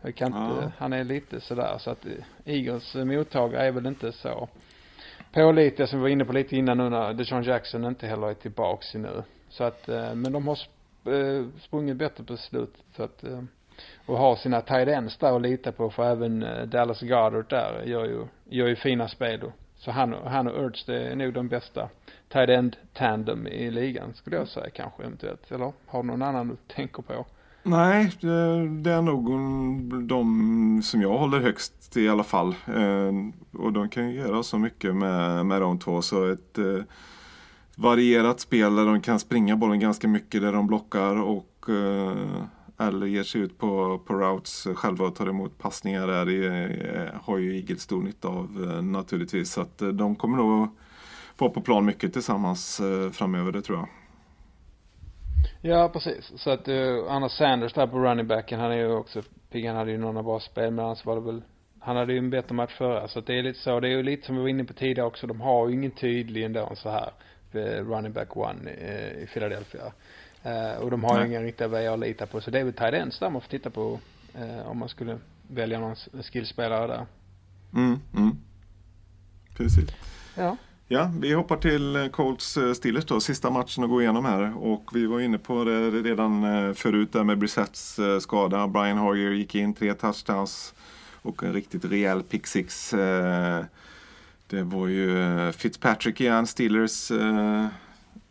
[0.03, 0.73] jag kan inte, ja.
[0.79, 2.07] han är lite sådär så att
[2.45, 4.49] Eagles mottagare är väl inte så
[5.33, 8.35] pålitliga som vi var inne på lite innan nu när Deshaun Jackson inte heller är
[8.35, 9.23] tillbaks nu.
[9.49, 10.59] Så att, eh, men de har
[11.05, 13.43] eh, sprungit bättre på slutet så att eh,
[14.07, 18.05] och har sina tight ends där att lita på för även Dallas Goddard där gör
[18.05, 21.49] ju, gör ju fina spel och så han, han och Urge det är nog de
[21.49, 21.89] bästa
[22.29, 25.51] tight end tandem i ligan skulle jag säga kanske eventuellt.
[25.51, 27.27] Eller har du någon annan du tänker på?
[27.63, 29.25] Nej, det, är nog
[30.09, 32.55] de som jag håller högst i alla fall.
[32.67, 33.13] Eh,
[33.61, 36.03] och de kan ju göra så mycket med, med de två.
[36.03, 36.83] Så ett eh,
[37.77, 42.45] varierat spel där de kan springa bollen ganska mycket där de blockar och eh,
[42.79, 46.47] eller ger sig ut på, på routes eh, själva och tar emot passningar där det
[46.47, 49.53] eh, har ju Eagles stor nytta av eh, naturligtvis.
[49.53, 50.69] Så att de kommer nog
[51.39, 52.81] vara på plan mycket tillsammans
[53.13, 53.89] framöver, det tror jag.
[55.61, 56.33] Ja, precis.
[56.37, 59.67] Så att uh, Anna Sanders där på running backen, han är ju också pigg.
[59.67, 61.43] Han hade ju några bra spel, men annars var det väl
[61.81, 63.81] han hade ju en bättre match förra, så att det är lite så.
[63.81, 65.27] Det är ju lite som vi var inne på tidigare också.
[65.27, 67.11] De har ju ingen tydlig ändå så här
[67.83, 68.71] running back one
[69.23, 69.93] i Philadelphia.
[70.47, 72.41] Uh, och de har ju inga riktiga vägar att lita på.
[72.41, 74.01] Så det är väl Tidends där man får titta på
[74.39, 75.19] uh, om man skulle
[75.49, 75.97] välja någon
[76.33, 77.07] skillspelare där.
[77.75, 78.37] Mm, mm.
[79.57, 79.91] Precis.
[80.35, 80.57] Ja.
[80.89, 84.57] Ja, vi hoppar till eh, Colts Steelers då, sista matchen att gå igenom här.
[84.57, 88.69] Och vi var inne på det redan förut där med Brissetts skada.
[88.69, 90.75] Brian Hoyer gick in, tre touchdowns
[91.23, 92.91] och en riktigt rejäl pick six
[94.47, 97.11] det var ju Fitzpatrick igen, Steelers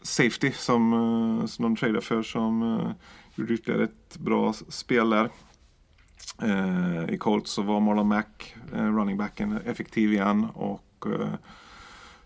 [0.05, 2.91] safety som, eh, som de tradade för som eh,
[3.35, 5.29] gjorde ytterligare ett bra spel där.
[6.41, 11.05] Eh, I Colts så var Marlon Mack, running backen, effektiv igen och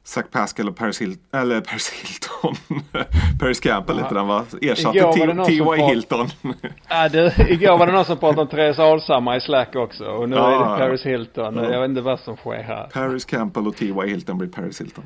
[0.03, 2.55] Zach Pascal och Paris, Hil eller Paris Hilton.
[3.39, 4.45] Paris Campbell heter han va?
[4.61, 5.13] Ersatte
[5.45, 5.81] T.Y.
[5.81, 6.27] Hilton.
[6.89, 10.29] Ja, det, igår var det någon som pratade om Therese Alshammar i Slack också och
[10.29, 11.55] nu Ja, är det Paris Hilton.
[11.55, 11.71] Ja.
[11.71, 12.87] Jag vet inte vad som sker här.
[12.93, 13.93] Paris Campbell och T.Y.
[14.07, 15.03] Hilton blir Paris Hilton.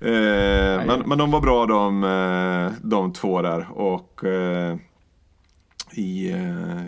[0.00, 4.76] Eh, men, men de var bra de, eh, de två där och eh,
[5.92, 6.34] i,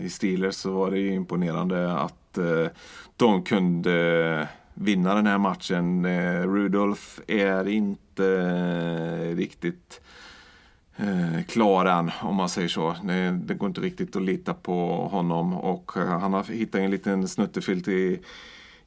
[0.03, 2.15] i Steelers så var det ju imponerande att
[3.17, 6.07] de kunde vinna den här matchen.
[6.43, 10.01] Rudolf är inte riktigt
[11.47, 12.97] klar än om man säger så.
[13.33, 17.89] Det, går inte riktigt att lita på honom och han har hittat en liten snuttefilt
[17.89, 18.21] i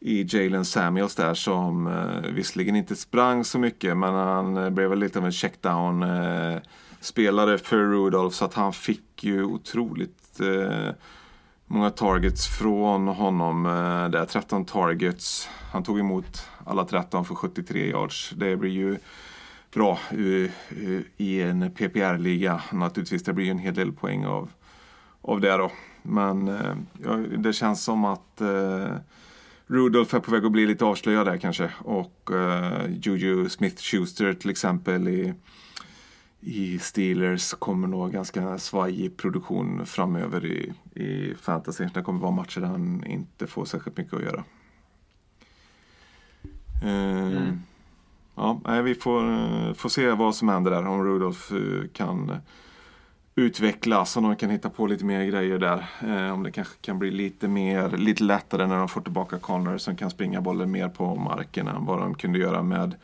[0.01, 4.89] i Jalen Samuels där som eh, visserligen inte sprang så mycket men han eh, blev
[4.89, 6.57] väl lite av en checkdown eh,
[6.99, 10.93] spelare för Rudolph så att han fick ju otroligt eh,
[11.71, 13.65] många targets från honom.
[13.65, 15.49] Eh, där 13 targets.
[15.71, 18.33] Han tog emot alla 13 för 73 yards.
[18.35, 18.97] Det blir ju
[19.73, 20.51] bra eh,
[21.17, 23.23] i en PPR-liga naturligtvis.
[23.23, 24.49] Det blir ju en hel del poäng av,
[25.21, 25.71] av det då.
[26.01, 28.95] Men eh, det känns som att eh,
[29.72, 31.72] Rudolph är på väg att bli lite avslöjad där kanske.
[31.80, 35.34] Och eh, Juju Smith-Schuster till exempel i,
[36.39, 41.88] i Steelers kommer nog ganska svajig produktion framöver i, i fantasy.
[41.93, 44.43] Det kommer vara matcher där han inte får särskilt mycket att göra.
[46.84, 47.53] Eh,
[48.36, 50.88] Ja, nej, vi får, eh, får se vad som händer där.
[50.88, 52.36] Om Rudolph eh, kan
[53.36, 55.86] utvecklas, om de kan hitta på lite mer grejer där.
[56.07, 59.77] Eh, om det kanske kan bli lite mer, lite lättare när de får tillbaka Connor
[59.77, 62.95] som kan springa bollen mer på marken än vad de kunde göra med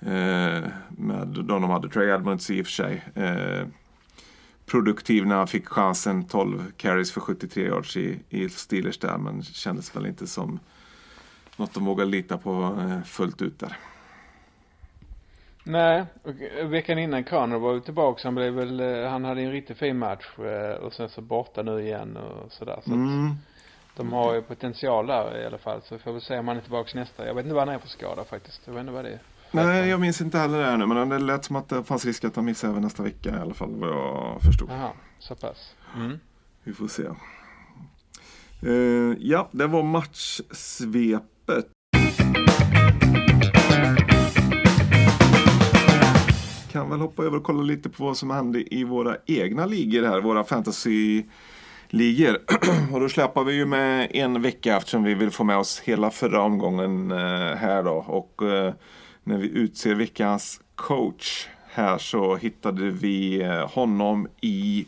[0.00, 1.88] eh, med de de hade.
[1.88, 3.04] Trey Edmonds i och för sig.
[3.14, 3.66] Eh,
[4.66, 6.24] produktiv när han fick chansen.
[6.24, 10.60] 12 carries för 73 yards i, i Steelers där men kändes väl inte som
[11.56, 13.76] något de vågar lita på eh, fullt ut där.
[15.68, 16.04] Nej,
[16.64, 18.20] veckan innan Connor var ju tillbaka.
[18.24, 21.62] Han blev väl, eh, han hade en riktigt fin match eh, och sen så borta
[21.62, 22.80] nu igen och sådär.
[22.84, 23.30] Så Mm.
[23.96, 25.80] de har ju potential där i alla fall.
[25.82, 27.26] Så vi får väl se om han är tillbaka nästa.
[27.26, 28.60] Jag vet inte vad han är för skada faktiskt.
[28.64, 29.20] Jag vet inte vad det är.
[29.50, 32.04] Nej, jag minns inte heller det här nu men det lät som att det fanns
[32.04, 34.70] risk att han missar även nästa vecka i alla fall vad jag förstod.
[34.70, 35.74] Jaha, så pass.
[35.96, 36.18] Mm.
[36.64, 37.02] Vi får se.
[38.62, 41.66] Eh, ja, det var matchsvepet.
[46.78, 50.02] Kan väl hoppa över och kolla lite på vad som hände i våra egna ligor
[50.02, 52.38] här, våra fantasy-ligor.
[52.92, 56.10] och då släpar vi ju med en vecka eftersom vi vill få med oss hela
[56.10, 57.90] förra omgången eh, här då.
[57.90, 58.72] Och eh,
[59.24, 64.86] när vi utser veckans coach här så hittade vi eh, honom i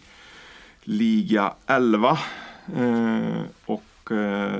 [0.82, 2.18] Liga 11.
[3.66, 4.10] Och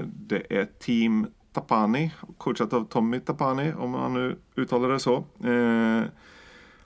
[0.05, 5.25] det är Team Tapani, coachat av Tommy Tapani om man nu uttalar det så.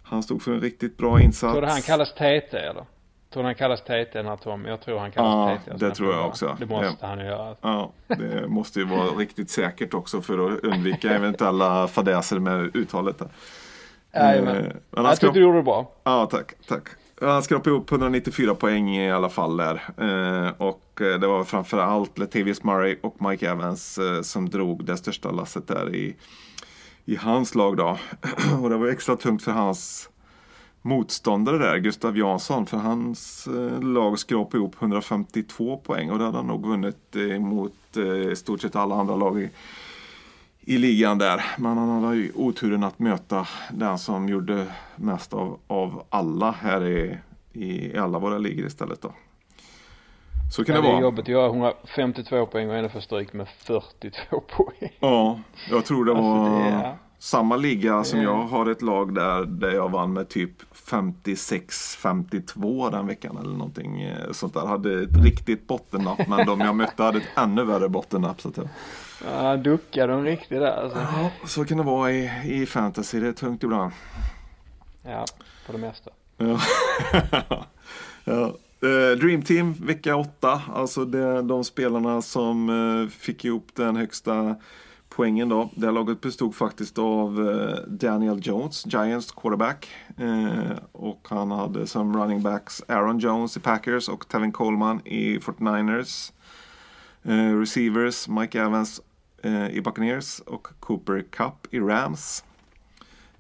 [0.05, 1.53] Han stod för en riktigt bra insats.
[1.53, 2.85] Tror du han kallas TT eller?
[3.33, 4.65] Tror du han kallas TT den här Tom?
[4.65, 5.71] Jag tror han kallas Ja, TT.
[5.73, 6.57] det ska tror jag också.
[6.61, 7.57] Det måste han ju göra.
[7.61, 13.19] Ja, det måste ju vara riktigt säkert också för att undvika eventuella fadäser med uttalet.
[13.19, 13.29] Där.
[14.15, 14.57] Jajamän.
[14.57, 15.93] Eh, Jag tyckte du gjorde det bra.
[16.05, 16.53] Ja, tack.
[16.69, 16.83] tack.
[17.21, 19.75] Han skrapade ihop 194 poäng i alla fall där.
[19.99, 25.31] Eh, och eh, det var framförallt Latavius Murray och Mike Evans som drog det största
[25.31, 26.17] lasset där i,
[27.05, 27.99] i hans lag då.
[28.63, 30.09] och det var extra tungt för hans
[30.83, 32.67] motståndare där, Gustav Jansson.
[32.67, 37.41] För hans eh, lag skrapade ihop 152 poäng och det hade han nog vunnit eh,
[37.41, 37.73] mot
[38.33, 39.51] i stort sett alla andra lag i,
[40.61, 41.45] i ligan där.
[41.59, 46.89] Men han hade ju oturen att möta den som gjorde mest av, av alla här
[46.89, 47.19] i,
[47.53, 49.13] i alla våra ligor istället då.
[50.51, 51.03] Så kan Ja, det det är vara.
[51.03, 54.93] jobbigt att göra 152 poäng och ändå få stryk med 42 poäng.
[55.01, 55.39] Ja,
[55.71, 59.15] jag tror det Alltså, var det är- samma liga som är- jag har ett lag
[59.15, 64.67] där, där jag vann med typ 56-52 den veckan eller någonting eh, sånt där.
[64.67, 68.41] Hade ett riktigt bottennapp men de jag mötte hade ett ännu värre bottennapp.
[68.41, 68.69] Så, att, jag-
[69.27, 70.99] Ja, han duckade en riktig där alltså.
[70.99, 73.93] ja, så kan det vara i, i fantasy, det är tungt ibland.
[75.03, 75.25] Ja,
[75.67, 76.11] på det mesta.
[76.37, 76.59] Ja.
[78.25, 78.55] ja.
[78.85, 80.63] Eh, Dream Team vecka 8.
[80.75, 84.57] Alltså det, de spelarna som eh, fick ihop den högsta
[85.09, 85.71] poängen då.
[85.77, 89.89] Det här laget bestod faktiskt av eh, Daniel Jones, Giants quarterback.
[90.17, 95.39] Eh, och han hade som running backs Aaron Jones i Packers och Tevin Coleman i
[95.39, 96.33] 49ers.
[97.23, 99.01] Eh, receivers Mike Evans
[99.43, 102.45] eh, i Buccaneers och Cooper Cup i Rams.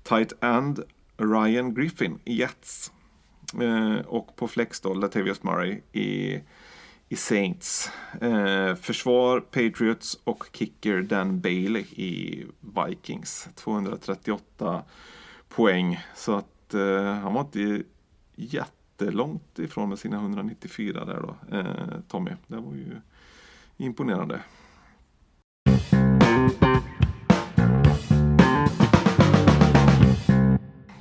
[0.03, 0.81] Tight end
[1.17, 2.94] Ryan Griffin i Jets.
[3.63, 6.41] Eh, och på flex då Latavius Murray i,
[7.09, 7.91] i Saints.
[8.21, 13.49] Eh, försvar Patriots och kicker Dan Bailey i Vikings.
[13.55, 14.83] 238
[15.49, 16.01] poäng.
[16.15, 17.83] Så att eh, han var inte
[18.35, 22.31] jättelångt ifrån med sina 194 där då, eh, Tommy.
[22.47, 23.01] Det var ju
[23.77, 24.41] imponerande.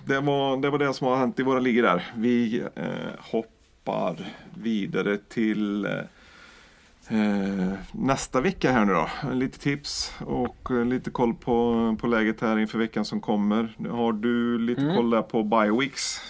[0.06, 2.12] Det var, det var det som har hänt i våra ligor där.
[2.16, 2.86] Vi eh,
[3.20, 4.16] hoppar
[4.64, 9.10] vidare till eh, nästa vecka här nu då.
[9.34, 13.76] Lite tips och eh, lite koll på, på läget här inför veckan som kommer.
[13.92, 14.96] Har du lite Mm.
[14.96, 16.22] koll där på Bioweeks?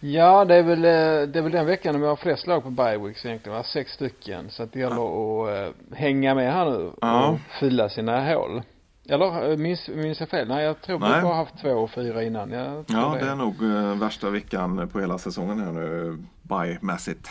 [0.00, 2.62] Ja, det är väl, eh, det är väl den veckan när vi har flest lag
[2.62, 3.64] på Bioweeks egentligen, va?
[3.64, 4.50] Sex stycken.
[4.50, 7.28] Så att det gäller att eh, hänga med här nu Ja.
[7.28, 8.62] och fylla sina hål.
[9.08, 10.48] Eller eh, minns, minns jag fel?
[10.48, 11.22] Nej, jag tror vi Nej.
[11.22, 12.50] bara haft två och fyra innan.
[12.50, 17.28] Jag Ja, det är nog eh, värsta veckan på hela säsongen här nu, bye-mässigt.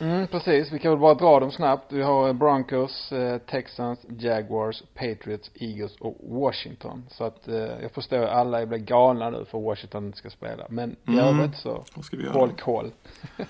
[0.00, 0.72] Mm, precis.
[0.72, 1.92] Vi kan väl bara dra dem snabbt.
[1.92, 7.04] Vi har Broncos, eh, Texans, Jaguars, Patriots, Eagles och Washington.
[7.10, 7.42] Så att
[7.82, 10.66] jag förstår att alla blir galna nu för Washington ska spela.
[10.68, 11.18] Men i Mm.
[11.18, 12.90] övrigt så vi håll koll.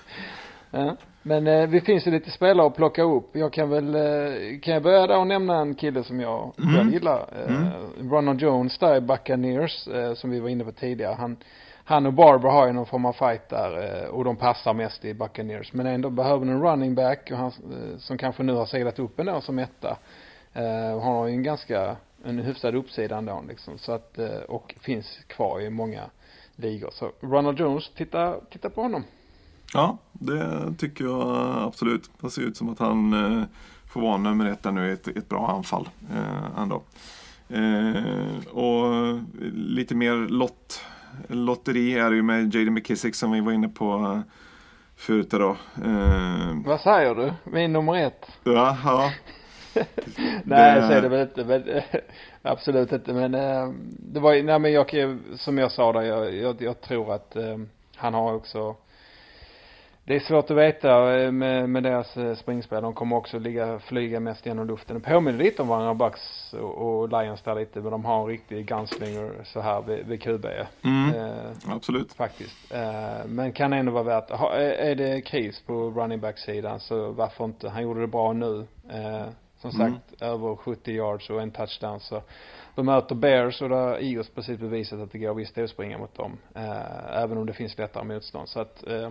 [0.73, 0.95] ja.
[1.25, 3.35] Men eh, vi finns ju lite spelare att plocka upp.
[3.35, 6.75] Jag kan väl, eh, kan jag börja där och nämna en kille som jag Mm.
[6.75, 7.19] själv gillar.
[7.47, 11.13] Eh, Ronald Jones där i Buccaneers, eh, som vi var inne på tidigare.
[11.19, 11.37] Han,
[11.83, 15.05] han och Barber har ju någon form av fight där eh, och de passar mest
[15.05, 15.73] i Buccaneers.
[15.73, 19.19] Men ändå behöver en running back och han, eh, som kanske nu har seglat upp
[19.19, 19.97] ändå som etta.
[20.53, 21.95] Eh, har ju en ganska,
[22.25, 23.77] en hyfsad uppsida ändå liksom.
[23.77, 26.01] Så att, eh, och finns kvar i många
[26.55, 26.89] ligor.
[26.91, 29.03] Så Ronald Jones, titta, titta på honom.
[29.73, 32.09] Ja, det tycker jag absolut.
[32.21, 33.43] Det ser ut som att han eh,
[33.93, 36.81] får vara nummer ett där nu i ett, ett bra anfall eh, ändå.
[37.49, 39.19] Eh, och
[39.53, 40.81] lite mer lott,
[41.27, 44.19] lotteri är det ju med Jaden McKissick som vi var inne på eh,
[44.95, 45.57] förut då.
[45.85, 47.33] Eh, Vad säger du?
[47.51, 48.25] Min nummer ett?
[48.43, 49.11] ja, ja.
[50.43, 51.45] Nej, Det- så är det väl inte.
[51.45, 51.81] Men,
[52.51, 53.13] absolut inte.
[53.13, 53.69] Men eh,
[53.99, 57.37] det var ju, nej men jag, som jag sa där, jag, jag, jag tror att
[57.95, 58.75] han har också
[60.05, 62.83] det är svårt att veta eh, med, med deras eh, springspel.
[62.83, 64.95] De kommer också ligga, flyga mest genom luften.
[65.01, 67.81] Det påminner lite om varandra, Bucks och, och Lions där lite.
[67.81, 70.45] Men de har en riktig gunslinger så här vid, vid QB.
[70.83, 72.13] Mm, Eh, absolut.
[72.13, 72.73] faktiskt.
[72.73, 77.45] Eh, men kan ändå vara värt, ha, är, det kris på running back-sidan så varför
[77.45, 77.69] inte?
[77.69, 78.67] Han gjorde det bra nu.
[78.89, 79.25] Eh,
[79.57, 79.93] som Mm.
[79.93, 82.21] sagt, över 70 yards och en touchdown så
[82.75, 85.97] de möter Bears och där har Eagles precis bevisat att det går visst att springa
[85.97, 86.37] mot dem.
[86.55, 88.49] Eh, även om det finns lättare motstånd.
[88.49, 89.09] Så att, eh,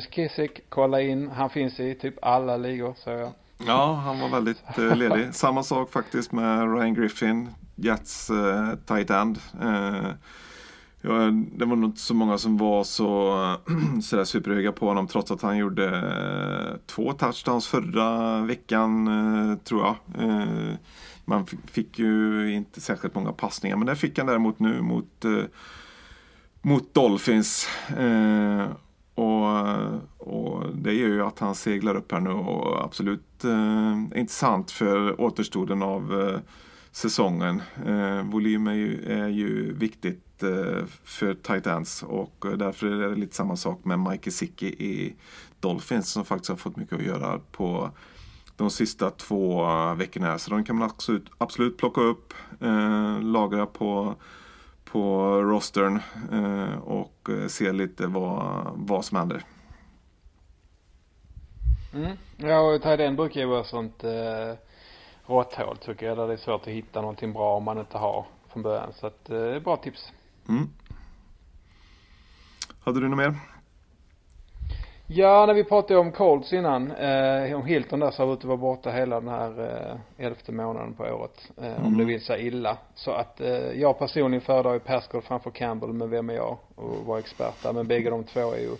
[0.00, 1.28] Kissick, kolla in.
[1.28, 3.32] Han finns i typ alla ligor så jag.
[3.66, 5.28] Ja, han var väldigt eh, ledig.
[5.34, 9.38] Samma sak faktiskt med Ryan Griffin, Jets eh, tight end.
[9.62, 10.10] Eh,
[11.00, 11.12] ja,
[11.52, 13.56] det var nog inte så många som var så
[14.02, 19.80] sådär superhöga på honom trots att han gjorde eh, två touchdowns förra veckan eh, tror
[19.80, 19.96] jag.
[20.28, 20.74] Eh,
[21.24, 25.24] man fick ju inte särskilt många passningar men det fick han däremot nu mot,
[26.62, 27.68] mot Dolphins.
[27.98, 28.66] Eh,
[29.14, 29.46] och,
[30.18, 35.20] och det gör ju att han seglar upp här nu och absolut eh, intressant för
[35.20, 36.40] återstoden av eh,
[36.92, 37.62] säsongen.
[37.86, 43.08] Eh, volym är ju, är ju viktigt eh, för tight ends och eh, därför är
[43.08, 45.16] det lite samma sak med Mike Gesicki i
[45.60, 47.90] Dolphins som faktiskt har fått mycket att göra på
[48.56, 50.26] de sista två veckorna.
[50.26, 50.38] här.
[50.38, 54.14] Så de kan man absolut, absolut plocka upp, eh, lagra på
[54.92, 56.00] på rostern
[56.32, 59.44] eh, och eh, se lite vad, vad som händer.
[61.94, 62.16] Mm.
[62.36, 64.54] Ja, och Tiden brukar ju vara sånt eh,
[65.26, 66.18] råtthål tycker jag.
[66.18, 68.92] Där det är svårt att hitta någonting bra om man inte har från början.
[68.94, 70.12] Så att, eh, bra tips.
[70.48, 70.70] Mm.
[72.80, 73.51] Hade du något mer?
[75.14, 78.56] Ja, när vi pratade om Colts innan, eh, om Hilton där ser ut att vara
[78.56, 79.60] borta hela den här
[80.18, 81.50] eh, elfte månaden på året.
[81.62, 81.98] Eh, Om Mm.
[81.98, 82.76] det vill sig illa.
[82.94, 87.06] Så att eh, jag personligen föredrar ju Pascal framför Campbell, men vem är jag och
[87.06, 87.72] vara expert där.
[87.72, 88.76] Men bägge de två är ju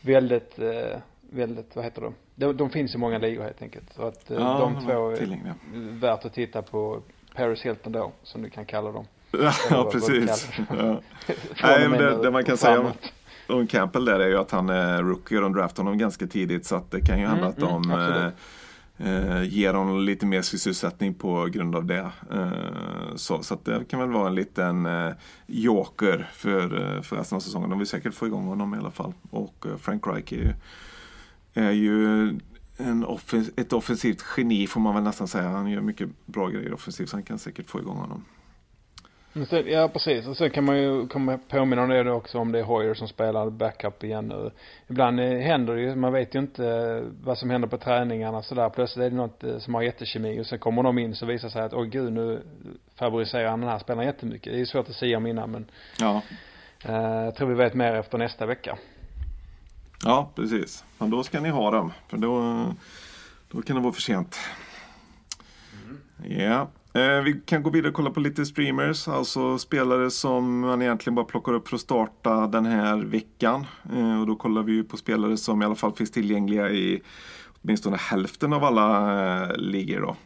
[0.00, 0.98] väldigt, eh,
[1.30, 2.12] väldigt, vad heter det?
[2.34, 3.92] De, de finns i många ligor helt enkelt.
[3.96, 5.54] Så att eh, de två är tillgängliga.
[6.00, 7.00] värt att titta på
[7.36, 9.06] Paris Hilton då, som du kan kalla dem.
[9.70, 10.50] Ja, precis.
[10.70, 11.00] Ja.
[11.62, 12.86] Nej, men det, det man kan säga om.
[13.50, 16.66] Om Campbell där är ju att han är rookie och de draftar honom ganska tidigt
[16.66, 18.32] så att det kan ju hända Mm, att de mm,
[18.98, 22.10] eh, ger honom lite mer sysselsättning på grund av det.
[22.32, 25.12] Eh, så, så det kan väl vara en liten eh,
[25.46, 27.70] joker för, eh, för resten av säsongen.
[27.70, 29.12] De vill säkert få igång honom i alla fall.
[29.30, 30.52] Och eh, Frank Reich är ju,
[31.54, 32.28] är ju
[32.76, 35.48] en offens ett offensivt geni får man väl nästan säga.
[35.48, 38.24] Han gör mycket bra grejer offensivt så han kan säkert få igång honom.
[39.32, 42.52] Sen, ja precis och sen kan man ju komma påminna om det då också om
[42.52, 44.50] det är Hoyer som spelar backup igen nu.
[44.88, 48.42] Ibland eh, händer det ju, man vet ju inte eh, vad som händer på träningarna
[48.42, 48.68] sådär.
[48.70, 51.48] Plötsligt är det något eh, som har jättekemi och sen kommer de in så visar
[51.48, 52.42] sig att åh gud nu
[52.98, 54.52] favoriserar han den här spelaren jättemycket.
[54.52, 56.22] Det är ju svårt att säga om innan men Ja,
[56.84, 58.78] eh, jag tror vi vet mer efter nästa vecka.
[60.04, 60.84] ja precis.
[60.98, 61.92] Men då ska ni ha dem.
[62.08, 62.64] För då,
[63.50, 64.38] då kan det vara för sent.
[66.24, 66.60] Ja.
[66.60, 70.82] Eh, Eh, vi kan gå vidare och kolla på lite streamers, alltså spelare som man
[70.82, 73.66] egentligen bara plockar upp för att starta den här veckan.
[73.92, 77.02] Eh, och då kollar vi ju på spelare som i alla fall finns tillgängliga i
[77.62, 80.16] åtminstone hälften av alla eh, ligor då.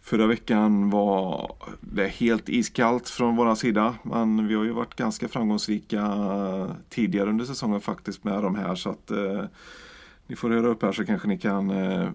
[0.00, 3.94] Förra veckan var det helt iskallt från vår sida.
[4.02, 6.12] Men vi har ju varit ganska framgångsrika
[6.88, 8.74] tidigare under säsongen faktiskt med de här.
[8.74, 9.44] Så att eh,
[10.26, 12.08] ni får höra upp här så kanske ni kan eh,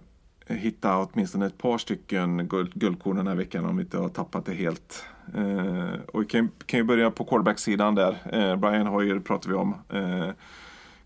[0.49, 4.45] hitta åtminstone ett par stycken guld, guldkorn den här veckan om vi inte har tappat
[4.45, 5.05] det helt.
[5.35, 8.17] Eh, och vi kan, kan ju börja på quarterback-sidan där.
[8.33, 9.75] Eh, Brian Hoyer pratar vi om.
[9.89, 10.29] Eh,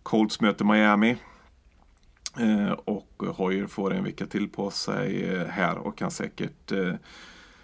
[0.04, 1.18] Colts möter Miami.
[2.40, 6.94] Eh, och Hoyer får en vecka till på sig eh, här och kan säkert eh,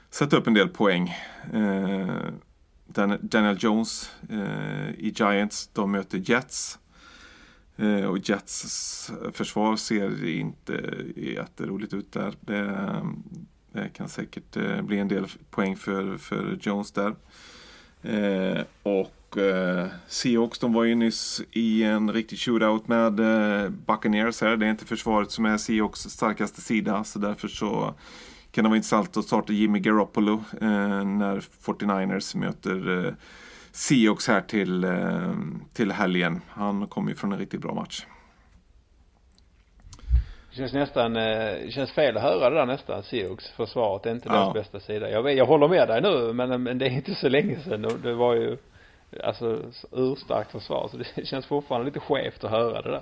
[0.09, 1.13] sätta upp en del poäng.
[1.53, 2.15] Eh,
[2.87, 6.79] Dan- Daniel Jones eh, i Giants, de möter Jets.
[7.79, 12.33] Eh, och Jets försvar ser inte jätteroligt ut där.
[12.41, 13.01] Det,
[13.71, 17.15] det kan säkert eh, bli en del poäng för, för Jones där.
[18.01, 24.41] Eh, och eh, Seahawks, de var ju nyss i en riktig shootout med eh, Buccaneers
[24.41, 24.57] här.
[24.57, 27.93] Det är inte försvaret som är Seahawks starkaste sida, så därför så
[28.51, 33.13] kan det vara intressant att starta Jimmy Garoppolo eh, när 49ers möter eh,
[33.71, 35.33] Seahawks här till, eh,
[35.73, 36.41] till helgen.
[36.49, 38.05] Han kommer ju från en riktigt bra match.
[40.49, 41.21] Det känns nästan, eh,
[41.65, 44.33] det känns fel att höra det där nästan, Seahawks försvaret är inte Ja.
[44.33, 45.09] deras bästa sida.
[45.09, 47.81] Jag, vet, jag håller med dig nu men, men det är inte så länge sedan
[48.03, 48.57] det var ju
[49.23, 49.59] alltså
[49.91, 53.01] urstarkt försvar så det känns fortfarande lite skevt att höra det där.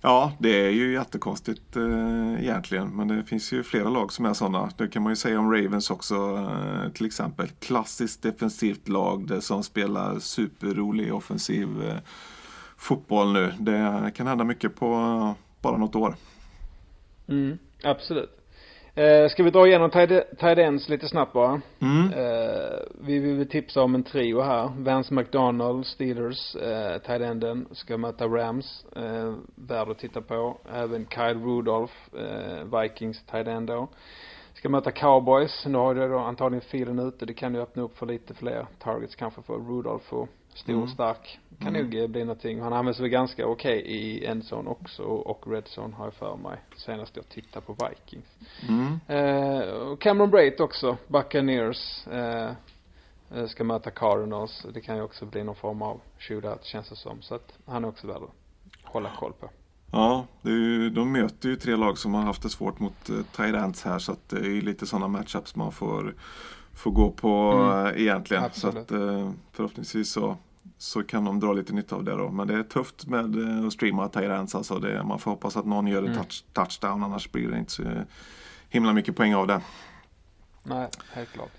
[0.00, 2.96] Ja, det är ju jättekonstigt eh, egentligen.
[2.96, 4.70] Men det finns ju flera lag som är sådana.
[4.76, 7.48] Det kan man ju säga om Ravens också eh, till exempel.
[7.48, 11.98] Klassiskt defensivt lag det som spelar superrolig offensiv eh,
[12.76, 13.52] fotboll nu.
[13.58, 15.32] Det kan hända mycket på eh,
[15.62, 16.16] bara något år.
[17.28, 18.37] Mm, absolut.
[18.98, 19.90] Eh, ska vi dra igenom
[20.58, 21.60] ends lite snabbt bara?
[21.80, 22.12] Mm.
[22.12, 24.70] Eh, vi vill tipsa om en trio här.
[24.76, 28.86] Vance McDonald, Steelers, eh, tight enden, ska möta Rams.
[28.96, 30.58] Eh, värd att titta på.
[30.72, 33.88] Även Kyle Rudolph, eh, Vikings tight end då.
[34.54, 35.66] Ska möta Cowboys.
[35.66, 37.26] Nu har det då antagligen filen ute.
[37.26, 40.28] Det kan ju öppna upp för lite fler targets kanske för Rudolph och
[40.58, 40.88] stor Mm.
[40.88, 41.38] stark.
[41.58, 41.82] Kan Mm.
[41.84, 42.60] nog eh, bli någonting.
[42.60, 46.58] Han används väl ganska okej i endzone också och redzone har jag för mig.
[46.76, 48.26] Senast jag tittade på Vikings.
[48.68, 49.00] Mm.
[49.06, 52.06] Eh, och Cameron Brait också, Buccaneers.
[52.06, 52.50] Eh,
[53.34, 54.66] eh, ska möta Cardinals.
[54.74, 57.22] Det kan ju också bli någon form av shootout känns det som.
[57.22, 58.34] Så att han är också värd att
[58.92, 59.50] hålla koll på.
[59.92, 63.04] Ja, ju, de möter ju tre lag som har haft det svårt mot
[63.36, 66.14] tight ends här så att det är ju lite sådana matchups man får,
[66.74, 67.86] får gå på Mm.
[67.86, 68.44] eh, egentligen.
[68.44, 68.88] Absolut.
[68.88, 70.36] Så att eh, förhoppningsvis så,
[70.78, 72.30] så kan de dra lite nytta av det då.
[72.30, 74.78] Men det är tufft med eh, att streama ends alltså.
[74.78, 76.16] Det, man får hoppas att någon gör en Mm.
[76.18, 77.82] touch, touchdown annars blir det inte så
[78.68, 79.60] himla mycket poäng av det.
[80.62, 81.50] Nej, helt klart.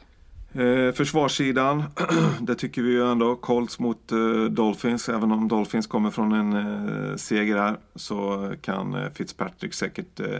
[0.53, 1.83] Eh, försvarssidan,
[2.41, 5.09] där tycker vi ju ändå Colts mot eh, Dolphins.
[5.09, 10.39] Även om Dolphins kommer från en eh, seger här så kan eh, Fitzpatrick säkert eh,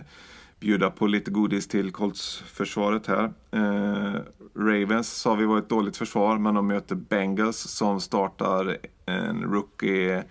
[0.59, 3.33] bjuda på lite godis till Colts-försvaret här.
[3.51, 4.21] Eh,
[4.55, 10.23] Ravens sa vi var ett dåligt försvar men de möter Bengals som startar en rookie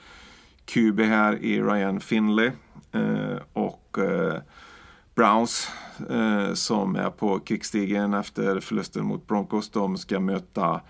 [0.64, 2.50] QB här i Ryan Finley.
[2.92, 4.40] Eh, och eh,
[5.14, 5.68] Browns
[6.10, 9.70] eh, som är på kickstigen efter förlusten mot Broncos.
[9.70, 10.80] De ska möta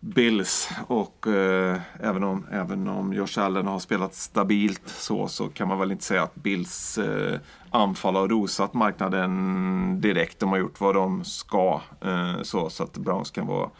[0.00, 5.68] Bills och eh, även, om, även om Josh Allen har spelat stabilt så, så kan
[5.68, 7.40] man väl inte säga att Bills eh,
[7.70, 10.38] anfall har rosat marknaden direkt.
[10.38, 13.70] De har gjort vad de ska eh, så, så att Browns kan vara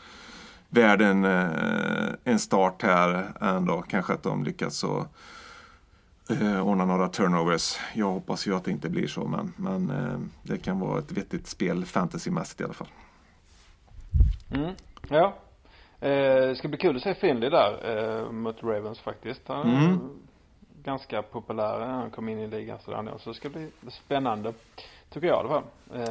[0.68, 3.82] värd en, eh, en start här ändå.
[3.82, 5.06] Kanske att de lyckas så
[6.30, 7.78] eh, ordna några turnovers.
[7.94, 11.12] Jag hoppas ju att det inte blir så men, men eh, det kan vara ett
[11.12, 12.88] vettigt spel fantasymässigt i alla fall.
[14.50, 14.74] Mm.
[15.08, 15.36] Ja.
[16.00, 16.08] Eh,
[16.48, 19.40] det ska bli kul att se Finley där eh, mot Ravens faktiskt.
[19.46, 19.98] Han Mm.
[20.84, 23.12] ganska populär när han kom in i ligan sådär.
[23.18, 24.52] Så det ska bli spännande.
[25.12, 25.62] Tycker jag i alla fall.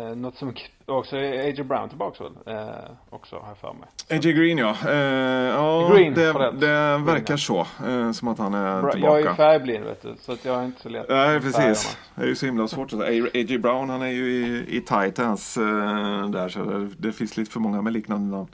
[0.09, 0.53] Eh, något som
[0.85, 1.63] också är A.J.
[1.63, 2.31] Brown tillbaks väl?
[2.45, 2.67] Eh,
[3.09, 3.87] också har jag för mig.
[4.19, 4.33] A.J.
[4.33, 4.75] Green ja.
[4.87, 6.59] Eh, ja Green, det, förlåt.
[6.61, 7.59] det verkar så.
[7.87, 9.19] Eh, som att han är Bra, tillbaka.
[9.19, 10.15] jag är färgblind vet du.
[10.19, 11.05] Så att jag är inte så lätt.
[11.09, 11.97] Nej, precis.
[12.15, 12.93] Det är ju så himla svårt.
[12.93, 13.23] att säga.
[13.33, 13.57] A.J.
[13.57, 17.59] Brown han är ju i, i Titans eh, där så det, det finns lite för
[17.59, 18.47] många med liknande namn.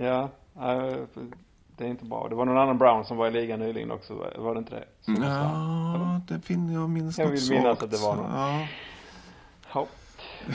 [0.00, 0.96] Ja, eh,
[1.76, 2.26] det är inte bra.
[2.28, 4.14] Det var någon annan Brown som var i ligan nyligen också.
[4.36, 4.84] var- det inte det?
[5.00, 5.28] Som var?
[5.28, 7.82] Ja, det finner jag minns Jag vill minnas svagt.
[7.82, 8.30] att det var någon.
[8.34, 8.66] Ja.
[9.74, 9.86] Ja.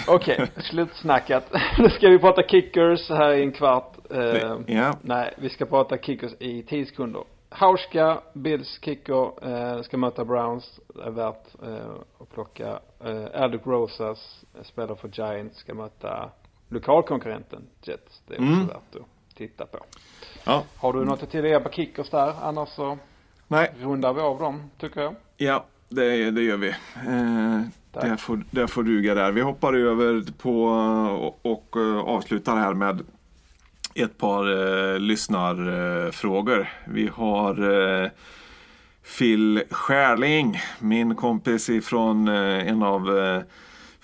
[0.07, 1.43] Okej, slutsnackat.
[1.79, 3.97] Nu ska vi prata kickers här i en kvart.
[4.11, 7.23] Eh, Ja, Nej, vi ska prata kickers i 10 sekunder.
[7.49, 10.79] Hauska, Bills kicker, eh, ska möta Browns.
[10.95, 11.89] Det är värt eh,
[12.19, 12.79] att plocka.
[13.05, 16.29] Eh, Alec Rosas eh, spelar för Giants, ska möta
[16.69, 18.21] lokalkonkurrenten Jets.
[18.27, 18.67] Det är också Mm.
[18.67, 19.01] värt att
[19.35, 19.79] titta på.
[20.43, 20.63] ja.
[20.77, 22.33] Har du något att tillägga på kickers där?
[22.41, 22.97] Annars så
[23.47, 25.15] Nej, rundar vi av dem, tycker jag.
[25.37, 26.69] ja, det, det gör vi.
[27.07, 27.61] Eh,
[27.91, 29.31] det, får, det får duga där.
[29.31, 33.01] Vi hoppar över på och, och eh, avslutar här med
[33.95, 34.49] ett par
[34.93, 36.69] eh, lyssnarfrågor.
[36.85, 37.71] Vi har
[38.03, 38.09] eh,
[39.17, 43.41] Phil Skärling, min kompis ifrån eh, en av eh,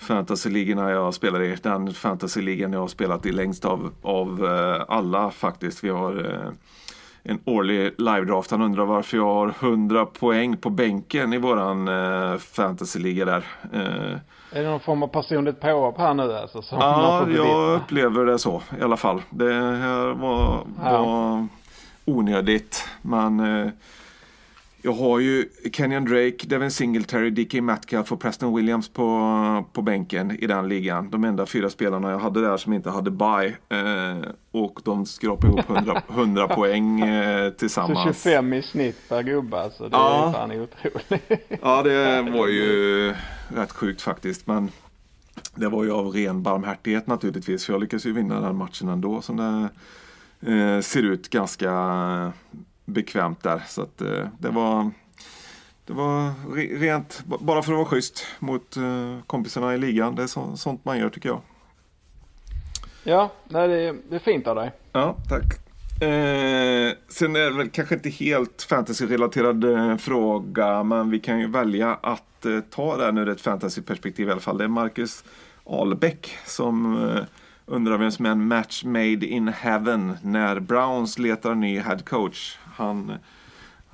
[0.00, 1.56] fantasyligorna jag spelar i.
[1.62, 5.84] Den fantasyligan jag har spelat i längst av, av eh, alla faktiskt.
[5.84, 6.52] Vi har eh,
[7.22, 8.50] en årlig live-draft.
[8.50, 13.44] Han undrar varför jag har 100 poäng på bänken i våran eh, fantasyliga där.
[13.72, 14.16] Eh,
[14.58, 16.62] Är det någon form av personligt påhopp här nu alltså?
[16.62, 19.22] Som Ja, jag upplever det så i alla fall.
[19.30, 21.02] Det här var, Ja.
[21.04, 21.46] var
[22.04, 22.88] onödigt.
[23.02, 23.70] Men eh,
[24.82, 30.30] jag har ju Kenyon Drake, Devin Singletary, DK Metcalf och Preston Williams på, på bänken
[30.30, 31.10] i den ligan.
[31.10, 33.56] De enda fyra spelarna jag hade där som inte hade bye.
[33.68, 34.18] Eh,
[34.50, 38.04] och de skrapade ihop 100, 100 poäng eh, Så tillsammans.
[38.22, 39.82] 25 i snitt per gubbe alltså.
[39.88, 40.28] Det Ja.
[40.28, 41.40] är fan otroligt.
[41.62, 43.14] Ja, det var ju
[43.48, 44.46] rätt sjukt faktiskt.
[44.46, 44.70] Men
[45.54, 47.64] det var ju av ren barmhärtighet naturligtvis.
[47.66, 49.20] För jag lyckades ju vinna den matchen ändå.
[49.22, 49.68] Som det
[50.52, 51.70] eh, ser ut ganska
[52.90, 53.62] bekvämt där.
[53.68, 54.90] Så att eh, det var
[55.86, 60.14] det var re- rent, bara för att vara schysst mot eh, kompisarna i ligan.
[60.14, 61.40] Det är så, sånt man gör tycker jag.
[63.04, 64.72] Ja, nej det är, det är fint av dig.
[64.92, 65.44] Ja, tack.
[66.02, 71.48] Eh, sen är det väl kanske inte helt fantasy-relaterad eh, fråga, men vi kan ju
[71.48, 74.58] välja att eh, ta den ur ett fantasy-perspektiv i alla fall.
[74.58, 75.24] Det är Marcus
[75.66, 77.22] Albeck som eh,
[77.70, 82.58] undrar vem som är en match made in heaven när Browns letar ny head coach.
[82.74, 83.12] Han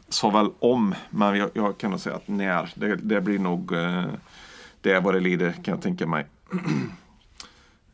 [0.08, 2.72] sa väl om, men jag, jag kan nog säga att när.
[2.74, 4.04] Det, det blir nog eh,
[4.80, 6.26] det är vad det lider kan jag tänka mig.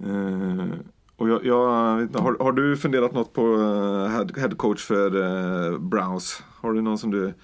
[0.07, 0.67] Eh,
[1.17, 1.67] och jag, jag,
[2.15, 6.43] har, har du funderat något på eh, head, head coach för eh, Browns?
[6.61, 7.35] Har du någon som du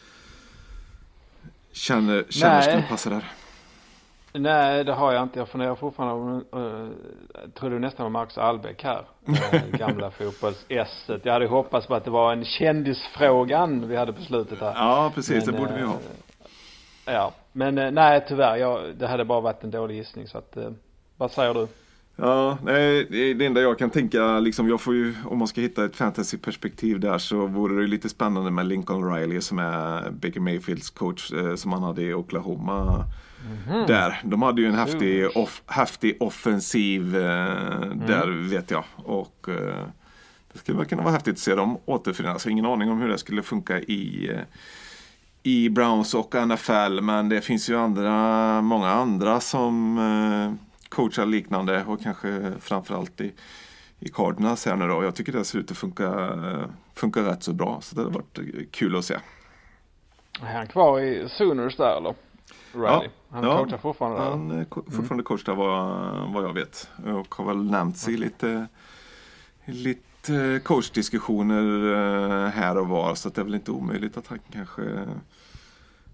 [1.72, 3.24] känner, känner skulle passa där?
[4.32, 5.38] Nej, det har jag inte.
[5.38, 6.88] Jag funderar fortfarande på, uh,
[7.42, 9.04] jag tror det nästan var Marcus Albeck här.
[9.28, 11.20] Uh, gamla fotbolls-esset.
[11.22, 14.72] Jag hade hoppats på att det var en kändisfrågan vi hade på slutet här.
[14.74, 15.46] Ja, precis.
[15.46, 15.96] Men, det borde vi eh, ha.
[17.04, 18.56] Ja, men eh, nej tyvärr.
[18.56, 20.70] Jag, det hade bara varit en dålig gissning så att, eh,
[21.16, 21.66] vad säger du?
[22.16, 25.84] Ja, nej, det enda jag kan tänka, liksom, jag får ju, om man ska hitta
[25.84, 30.90] ett fantasyperspektiv där så vore det lite spännande med Lincoln Riley som är Baker Mayfields
[30.90, 33.04] coach eh, som han hade i Oklahoma.
[33.86, 34.20] Där.
[34.24, 38.84] De hade ju en häftig, off, häftig offensiv eh, där vet jag.
[38.96, 39.86] Och eh,
[40.52, 42.46] det skulle väl kunna vara häftigt att se dem återförenas.
[42.46, 44.40] Ingen aning om hur det skulle funka i eh,
[45.42, 48.12] i Browns och NFL men det finns ju andra,
[48.62, 50.54] många andra som eh,
[50.88, 53.32] coachar liknande och kanske framförallt i,
[54.00, 55.04] i Cardinals här nu då.
[55.04, 56.30] Jag tycker det ser ut att funka,
[56.94, 58.38] funka rätt så bra så det har varit
[58.70, 59.14] kul att se.
[60.42, 62.14] Är han kvar i Sooners där eller?
[62.72, 63.08] Riley.
[63.30, 63.58] Han ja.
[63.58, 64.30] coachar fortfarande där.
[64.30, 68.16] Han är ko- fortfarande coach där vad, vad jag vet och har väl nämnts i
[68.16, 68.66] lite,
[69.64, 74.38] lite coachdiskussioner eh, här och var så att det är väl inte omöjligt att han
[74.52, 74.82] kanske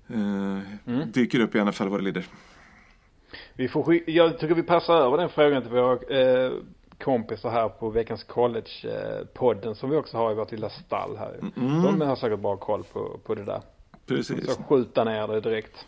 [0.09, 0.59] eh,
[1.07, 2.27] dyker upp i NFL vad det lider.
[3.55, 6.53] Vi får jag tycker vi passar över den frågan till våra eh,
[7.05, 11.37] kompisar här på veckans college-podden som vi också har i vårt lilla stall här.
[11.55, 13.61] De har säkert bra koll på, på det där.
[14.07, 14.55] Precis.
[14.55, 15.87] Så skjuta ner det direkt.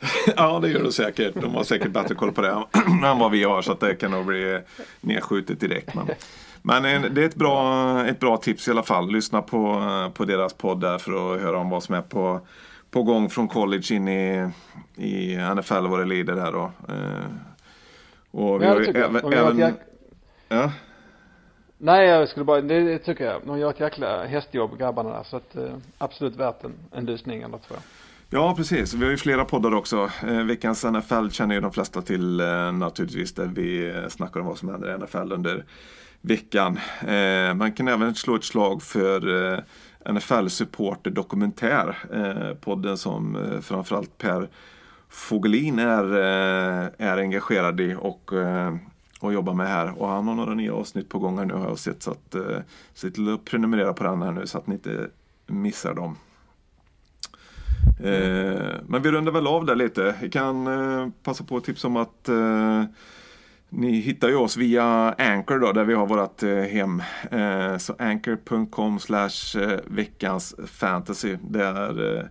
[0.36, 1.34] Ja, det gör det säkert.
[1.34, 2.48] De har säkert bättre koll på det
[3.06, 4.60] än vad vi har så att det kan nog bli
[5.00, 5.94] nedskjutet direkt.
[5.94, 6.06] Men,
[6.62, 9.10] men eh, det är ett bra, ett bra tips i alla fall.
[9.12, 12.40] Lyssna på, eh, på deras podd där för att höra om vad som är på,
[12.90, 14.50] på gång från college in i,
[14.96, 16.72] i NFL vad det lider där då.
[16.88, 17.24] Eh,
[18.30, 19.32] Och vi Ja, det tycker jag.
[19.34, 19.74] även,
[20.48, 20.72] ja,
[21.80, 23.40] Nej, jag skulle bara, det, det tycker jag.
[23.46, 25.22] De gör ett jäkla hästjobb grabbarna där.
[25.22, 25.56] Så att
[25.98, 27.74] absolut värt en, en lyssning eller två.
[28.30, 28.94] Ja, precis.
[28.94, 30.10] Vi har ju flera poddar också.
[30.26, 34.46] Eh, veckans NFL känner ju de flesta till eh, naturligtvis, där vi eh, snackar om
[34.46, 35.64] vad som händer i NFL under
[36.20, 36.78] veckan.
[37.06, 39.58] Eh, man kan även slå ett slag för eh,
[40.12, 44.48] NFL Supporter Dokumentär, eh, podden som eh, framförallt Per
[45.08, 48.76] Fogelin är, eh, är engagerad i och, eh,
[49.20, 50.02] och jobbar med här.
[50.02, 52.02] Och han har några nya avsnitt på gång här nu har jag sett.
[52.02, 52.58] Så att, eh,
[52.94, 55.08] se till att prenumerera på den här nu så att ni inte
[55.46, 56.16] missar dem.
[58.00, 60.14] Eh, men vi rundar väl av där lite.
[60.22, 62.84] Vi kan eh, passa på att tipsa om att eh,
[63.70, 64.84] ni hittar ju oss via
[65.18, 67.02] Anchor då, där vi har vårt eh, hem.
[67.30, 71.36] Eh, så anchor.com slash eh, veckans fantasy.
[71.42, 72.24] Där, eh,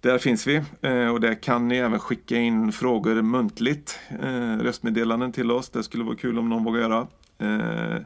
[0.00, 5.32] där finns vi eh, och där kan ni även skicka in frågor muntligt, eh, röstmeddelanden
[5.32, 5.70] till oss.
[5.70, 7.06] Det skulle vara kul om någon vågar göra.
[7.38, 8.00] Eh,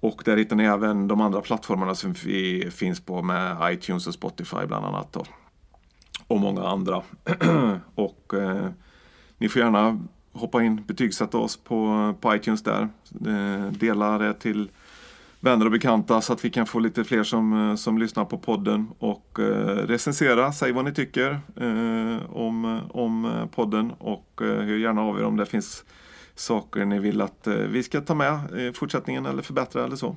[0.00, 4.14] och där hittar ni även de andra plattformarna som vi finns på med iTunes och
[4.14, 5.12] Spotify bland annat.
[5.12, 5.24] Då.
[6.30, 7.02] Och många andra.
[7.94, 8.68] och eh,
[9.38, 10.00] ni får gärna
[10.32, 12.88] hoppa in, betygsätta oss på, på iTunes där.
[13.26, 14.70] Eh, dela det till
[15.40, 18.38] vänner och bekanta så att vi kan få lite fler som, eh, som lyssnar på
[18.38, 18.88] podden.
[18.98, 24.76] Och eh, recensera, säg vad ni tycker eh, om, om eh, podden och eh, hör
[24.76, 25.84] gärna av er om det finns
[26.34, 30.16] saker ni vill att eh, vi ska ta med i fortsättningen eller förbättra eller så.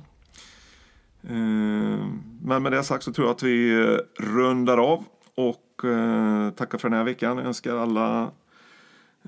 [1.22, 1.98] Eh,
[2.42, 5.04] Men med det sagt så tror jag att vi eh, rundar av
[5.36, 7.36] och eh, tackar för den här veckan.
[7.36, 8.30] Jag önskar alla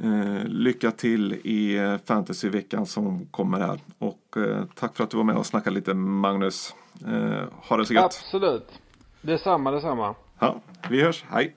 [0.03, 3.81] eh, lycka till i eh, fantasyveckan som kommer här.
[3.99, 6.75] Och eh, tack för att du var med och snackade lite Magnus.
[7.69, 8.05] Ha det så gött.
[8.05, 8.69] Absolut.
[9.23, 10.15] Detsamma, detsamma.
[10.39, 11.25] Ja, vi hörs.
[11.31, 11.57] Hej!